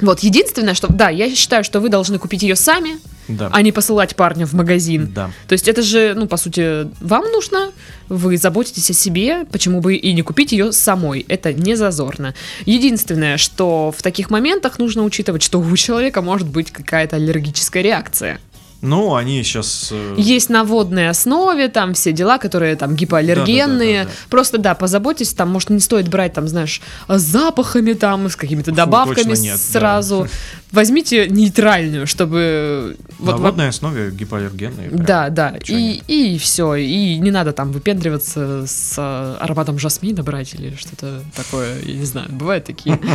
Вот, 0.00 0.20
единственное, 0.20 0.74
что, 0.74 0.92
да, 0.92 1.10
я 1.10 1.34
считаю, 1.34 1.62
что 1.64 1.80
вы 1.80 1.88
должны 1.88 2.18
купить 2.18 2.42
ее 2.42 2.56
сами, 2.56 2.98
Да. 3.28 3.48
а 3.52 3.62
не 3.62 3.72
посылать 3.72 4.16
парня 4.16 4.46
в 4.46 4.52
магазин. 4.52 5.12
Да. 5.14 5.30
То 5.48 5.52
есть 5.52 5.68
это 5.68 5.82
же, 5.82 6.14
ну, 6.14 6.26
по 6.26 6.37
сути, 6.37 6.88
вам 7.00 7.24
нужно, 7.30 7.70
вы 8.08 8.37
заботитесь 8.37 8.90
о 8.90 8.92
себе, 8.92 9.44
почему 9.50 9.80
бы 9.80 9.94
и 9.94 10.12
не 10.12 10.22
купить 10.22 10.52
ее 10.52 10.72
самой. 10.72 11.24
Это 11.28 11.52
не 11.52 11.76
зазорно. 11.76 12.35
Единственное, 12.66 13.37
что 13.37 13.94
в 13.96 14.02
таких 14.02 14.30
моментах 14.30 14.78
нужно 14.78 15.04
учитывать, 15.04 15.42
что 15.42 15.61
у 15.61 15.76
человека 15.76 16.22
может 16.22 16.48
быть 16.48 16.70
какая-то 16.70 17.16
аллергическая 17.16 17.82
реакция. 17.82 18.40
Ну, 18.82 19.14
они 19.14 19.44
сейчас... 19.44 19.92
Есть 20.16 20.50
на 20.50 20.64
водной 20.64 21.08
основе, 21.08 21.68
там 21.68 21.94
все 21.94 22.11
дела, 22.11 22.38
которые 22.38 22.74
там 22.74 22.96
гипоаллергенные. 22.96 23.98
Да-да-да-да-да. 23.98 24.28
Просто 24.28 24.58
да, 24.58 24.74
позаботьтесь, 24.74 25.32
там, 25.35 25.50
может, 25.50 25.70
не 25.70 25.78
стоит 25.78 26.08
брать, 26.08 26.32
там, 26.32 26.48
знаешь, 26.48 26.82
с 27.06 27.22
запахами, 27.22 27.92
там, 27.92 28.28
с 28.28 28.35
какими-то 28.35 28.72
добавками 28.72 29.22
точно 29.22 29.40
нет, 29.40 29.61
да. 29.72 29.78
сразу. 29.78 30.26
Возьмите 30.72 31.28
нейтральную, 31.28 32.08
чтобы 32.08 32.96
Вот, 33.22 33.32
на 33.32 33.37
водной 33.38 33.68
основе 33.68 34.11
гипоаллергенные. 34.11 34.90
Да, 34.90 35.28
да. 35.28 35.56
И, 35.68 36.02
и 36.06 36.38
все. 36.38 36.74
И 36.74 37.18
не 37.18 37.30
надо 37.30 37.52
там 37.52 37.72
выпендриваться 37.72 38.66
с 38.66 38.94
э, 38.98 39.37
ароматом 39.40 39.78
жасмина 39.78 40.22
брать 40.22 40.54
или 40.54 40.74
что-то 40.76 41.22
такое. 41.37 41.80
Я 41.82 41.94
не 41.94 42.04
знаю, 42.04 42.28
бывают 42.30 42.64
такие. 42.64 42.98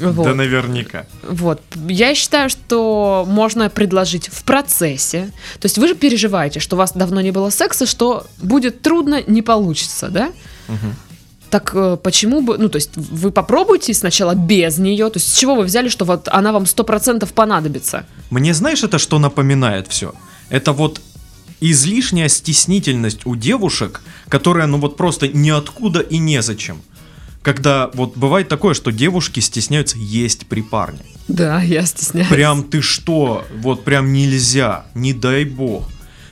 Да 0.00 0.34
наверняка. 0.34 1.06
Вот. 1.22 1.60
Я 1.88 2.14
считаю, 2.14 2.48
что 2.50 3.24
можно 3.28 3.70
предложить 3.70 4.28
в 4.28 4.44
процессе. 4.44 5.30
То 5.60 5.66
есть 5.66 5.78
вы 5.78 5.88
же 5.88 5.94
переживаете, 5.94 6.60
что 6.60 6.76
у 6.76 6.78
вас 6.78 6.92
давно 6.92 7.20
не 7.20 7.30
было 7.30 7.50
секса, 7.50 7.86
что 7.86 8.26
будет 8.40 8.82
трудно, 8.82 9.22
не 9.26 9.42
получится, 9.42 10.08
да? 10.08 10.32
Так 11.52 11.72
э, 11.74 11.98
почему 12.02 12.40
бы, 12.40 12.56
ну, 12.56 12.70
то 12.70 12.76
есть 12.76 12.92
вы 12.96 13.30
попробуйте 13.30 13.92
сначала 13.92 14.34
без 14.34 14.78
нее, 14.78 15.10
то 15.10 15.18
есть 15.18 15.34
с 15.34 15.38
чего 15.38 15.54
вы 15.54 15.64
взяли, 15.64 15.90
что 15.90 16.06
вот 16.06 16.26
она 16.28 16.50
вам 16.50 16.64
сто 16.64 16.82
процентов 16.82 17.34
понадобится? 17.34 18.06
Мне 18.30 18.54
знаешь, 18.54 18.82
это 18.82 18.98
что 18.98 19.18
напоминает 19.18 19.86
все? 19.86 20.14
Это 20.48 20.72
вот 20.72 21.02
излишняя 21.60 22.28
стеснительность 22.28 23.26
у 23.26 23.36
девушек, 23.36 24.00
которая, 24.30 24.66
ну 24.66 24.78
вот 24.78 24.96
просто 24.96 25.28
ниоткуда 25.28 26.00
и 26.00 26.16
незачем. 26.16 26.80
Когда 27.42 27.90
вот 27.92 28.16
бывает 28.16 28.48
такое, 28.48 28.72
что 28.72 28.90
девушки 28.90 29.40
стесняются 29.40 29.98
есть 29.98 30.46
при 30.46 30.62
парне. 30.62 31.04
Да, 31.28 31.60
я 31.60 31.84
стесняюсь. 31.84 32.28
Прям 32.28 32.62
ты 32.62 32.80
что? 32.80 33.44
Вот 33.60 33.84
прям 33.84 34.14
нельзя, 34.14 34.86
не 34.94 35.12
дай 35.12 35.44
бог. 35.44 35.86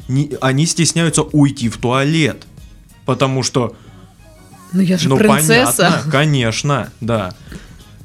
Не, 0.09 0.31
они 0.41 0.65
стесняются 0.65 1.25
уйти 1.25 1.69
в 1.69 1.77
туалет. 1.77 2.47
Потому 3.05 3.43
что 3.43 3.77
ну 4.73 4.81
я 4.81 4.99
же 4.99 5.09
ну, 5.09 5.17
принцесса. 5.17 5.77
Понятно, 5.77 6.11
конечно, 6.11 6.93
да. 7.01 7.35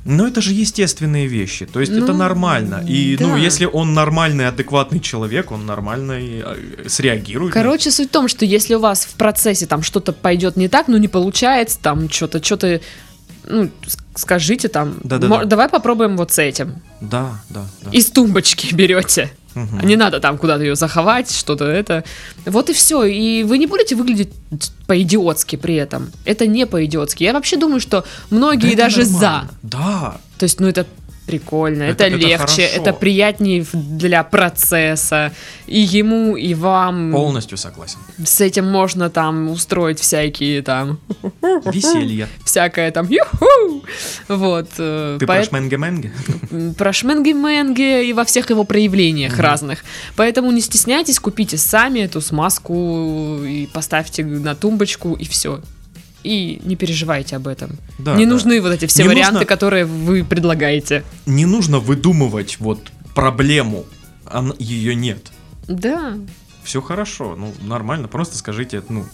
Но 0.05 0.27
это 0.27 0.39
же 0.39 0.53
естественные 0.53 1.25
вещи, 1.25 1.65
то 1.65 1.79
есть 1.79 1.91
ну, 1.91 2.03
это 2.03 2.13
нормально. 2.13 2.83
И 2.87 3.17
ну, 3.19 3.25
да. 3.25 3.31
ну, 3.33 3.37
если 3.37 3.65
он 3.65 3.95
нормальный, 3.95 4.47
адекватный 4.47 4.99
человек, 4.99 5.51
он 5.51 5.65
нормально 5.65 6.19
э, 6.19 6.85
среагирует. 6.87 7.51
Короче, 7.51 7.89
суть 7.89 8.09
в 8.09 8.11
том, 8.11 8.27
что 8.27 8.45
если 8.45 8.75
у 8.75 8.79
вас 8.79 9.05
в 9.05 9.15
процессе 9.15 9.65
там 9.65 9.81
что-то 9.81 10.13
пойдет 10.13 10.57
не 10.57 10.67
так, 10.67 10.87
ну 10.87 10.97
не 10.97 11.07
получается, 11.07 11.79
там 11.81 12.07
что-то, 12.07 12.43
что-то, 12.43 12.81
ну 13.45 13.71
скажите 14.13 14.67
там, 14.67 14.97
да, 15.03 15.17
да, 15.17 15.27
да. 15.27 15.45
давай 15.45 15.69
попробуем 15.69 16.17
вот 16.17 16.31
с 16.31 16.37
этим. 16.37 16.83
Да, 17.01 17.41
да. 17.49 17.65
да. 17.81 17.89
Из 17.91 18.05
тумбочки 18.05 18.75
берете. 18.75 19.31
Угу. 19.55 19.85
Не 19.85 19.95
надо 19.95 20.19
там 20.19 20.37
куда-то 20.37 20.63
ее 20.63 20.75
заховать, 20.75 21.31
что-то 21.31 21.65
это. 21.65 22.03
Вот 22.45 22.69
и 22.69 22.73
все. 22.73 23.03
И 23.03 23.43
вы 23.43 23.57
не 23.57 23.67
будете 23.67 23.95
выглядеть 23.95 24.29
по-идиотски 24.87 25.55
при 25.55 25.75
этом. 25.75 26.11
Это 26.25 26.45
не 26.45 26.65
по-идиотски. 26.65 27.23
Я 27.23 27.33
вообще 27.33 27.57
думаю, 27.57 27.79
что 27.79 28.03
многие 28.29 28.75
да 28.75 28.83
даже 28.83 29.05
за. 29.05 29.49
Да. 29.63 30.17
То 30.37 30.43
есть, 30.43 30.59
ну 30.59 30.67
это 30.67 30.85
прикольно, 31.25 31.83
это, 31.83 32.05
это 32.05 32.15
легче, 32.15 32.63
это, 32.63 32.89
это 32.89 32.93
приятнее 32.93 33.65
для 33.73 34.23
процесса. 34.23 35.31
И 35.67 35.79
ему, 35.79 36.35
и 36.35 36.53
вам. 36.53 37.11
Полностью 37.11 37.57
согласен. 37.57 37.97
С 38.23 38.41
этим 38.41 38.65
можно 38.65 39.09
там 39.09 39.49
устроить 39.49 39.99
всякие 39.99 40.61
там... 40.61 40.99
Веселье. 41.65 42.27
Всякое 42.43 42.91
там 42.91 43.09
юху! 43.09 43.83
Вот. 44.27 44.69
Э, 44.77 45.17
Ты 45.19 45.25
по... 45.25 45.33
про 45.33 45.43
шменге-менге? 45.43 46.11
Про 46.77 46.93
шменге-менге 46.93 48.07
и 48.07 48.13
во 48.13 48.23
всех 48.25 48.49
его 48.49 48.63
проявлениях 48.63 49.33
угу. 49.33 49.41
разных. 49.41 49.83
Поэтому 50.15 50.51
не 50.51 50.61
стесняйтесь, 50.61 51.19
купите 51.19 51.57
сами 51.57 51.99
эту 51.99 52.21
смазку 52.21 53.39
и 53.43 53.67
поставьте 53.67 54.23
на 54.23 54.55
тумбочку, 54.55 55.13
и 55.13 55.25
все 55.25 55.61
и 56.25 56.59
не 56.63 56.75
переживайте 56.75 57.35
об 57.35 57.47
этом. 57.47 57.77
Да, 57.99 58.15
не 58.15 58.25
да. 58.25 58.31
нужны 58.31 58.59
вот 58.61 58.71
эти 58.71 58.87
все 58.87 59.03
не 59.03 59.09
варианты, 59.09 59.33
нужно... 59.33 59.45
которые 59.45 59.85
вы 59.85 60.23
предлагаете. 60.23 61.03
Не 61.25 61.45
нужно 61.45 61.79
выдумывать 61.79 62.59
вот 62.59 62.91
проблему, 63.13 63.85
а 64.25 64.43
ее 64.57 64.95
нет. 64.95 65.31
Да. 65.67 66.17
Все 66.63 66.81
хорошо, 66.81 67.35
ну 67.35 67.53
нормально, 67.61 68.07
просто 68.07 68.37
скажите, 68.37 68.81
ну. 68.89 69.05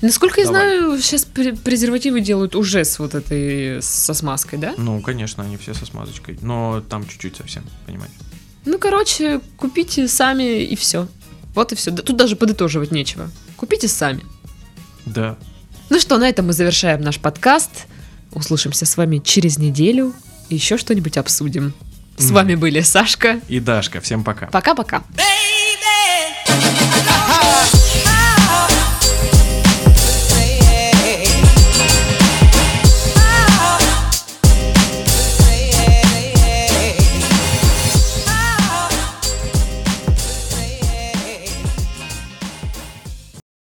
Насколько 0.00 0.44
давай. 0.44 0.74
я 0.74 0.78
знаю, 0.80 1.00
сейчас 1.00 1.24
презервативы 1.24 2.20
делают 2.20 2.54
уже 2.54 2.84
с 2.84 2.98
вот 3.00 3.14
этой 3.16 3.82
со 3.82 4.14
смазкой, 4.14 4.58
да? 4.60 4.74
Ну, 4.78 5.00
конечно, 5.00 5.42
они 5.42 5.56
все 5.56 5.74
со 5.74 5.84
смазочкой, 5.84 6.38
но 6.40 6.82
там 6.88 7.06
чуть-чуть 7.06 7.36
совсем, 7.36 7.64
понимаете? 7.86 8.14
Ну, 8.64 8.78
короче, 8.78 9.40
купите 9.56 10.06
сами 10.06 10.62
и 10.62 10.76
все. 10.76 11.08
Вот 11.54 11.72
и 11.72 11.74
все. 11.74 11.90
Тут 11.90 12.16
даже 12.16 12.36
подытоживать 12.36 12.92
нечего. 12.92 13.28
Купите 13.56 13.88
сами. 13.88 14.22
Да. 15.04 15.36
Ну 15.92 16.00
что, 16.00 16.16
на 16.16 16.26
этом 16.26 16.46
мы 16.46 16.54
завершаем 16.54 17.02
наш 17.02 17.18
подкаст. 17.18 17.84
Услышимся 18.32 18.86
с 18.86 18.96
вами 18.96 19.18
через 19.18 19.58
неделю. 19.58 20.14
И 20.48 20.54
еще 20.54 20.78
что-нибудь 20.78 21.18
обсудим. 21.18 21.74
С 22.16 22.30
mm. 22.30 22.32
вами 22.32 22.54
были 22.54 22.80
Сашка 22.80 23.42
и 23.46 23.60
Дашка. 23.60 24.00
Всем 24.00 24.24
пока. 24.24 24.46
Пока-пока. 24.46 25.02
Baby, 25.14 25.72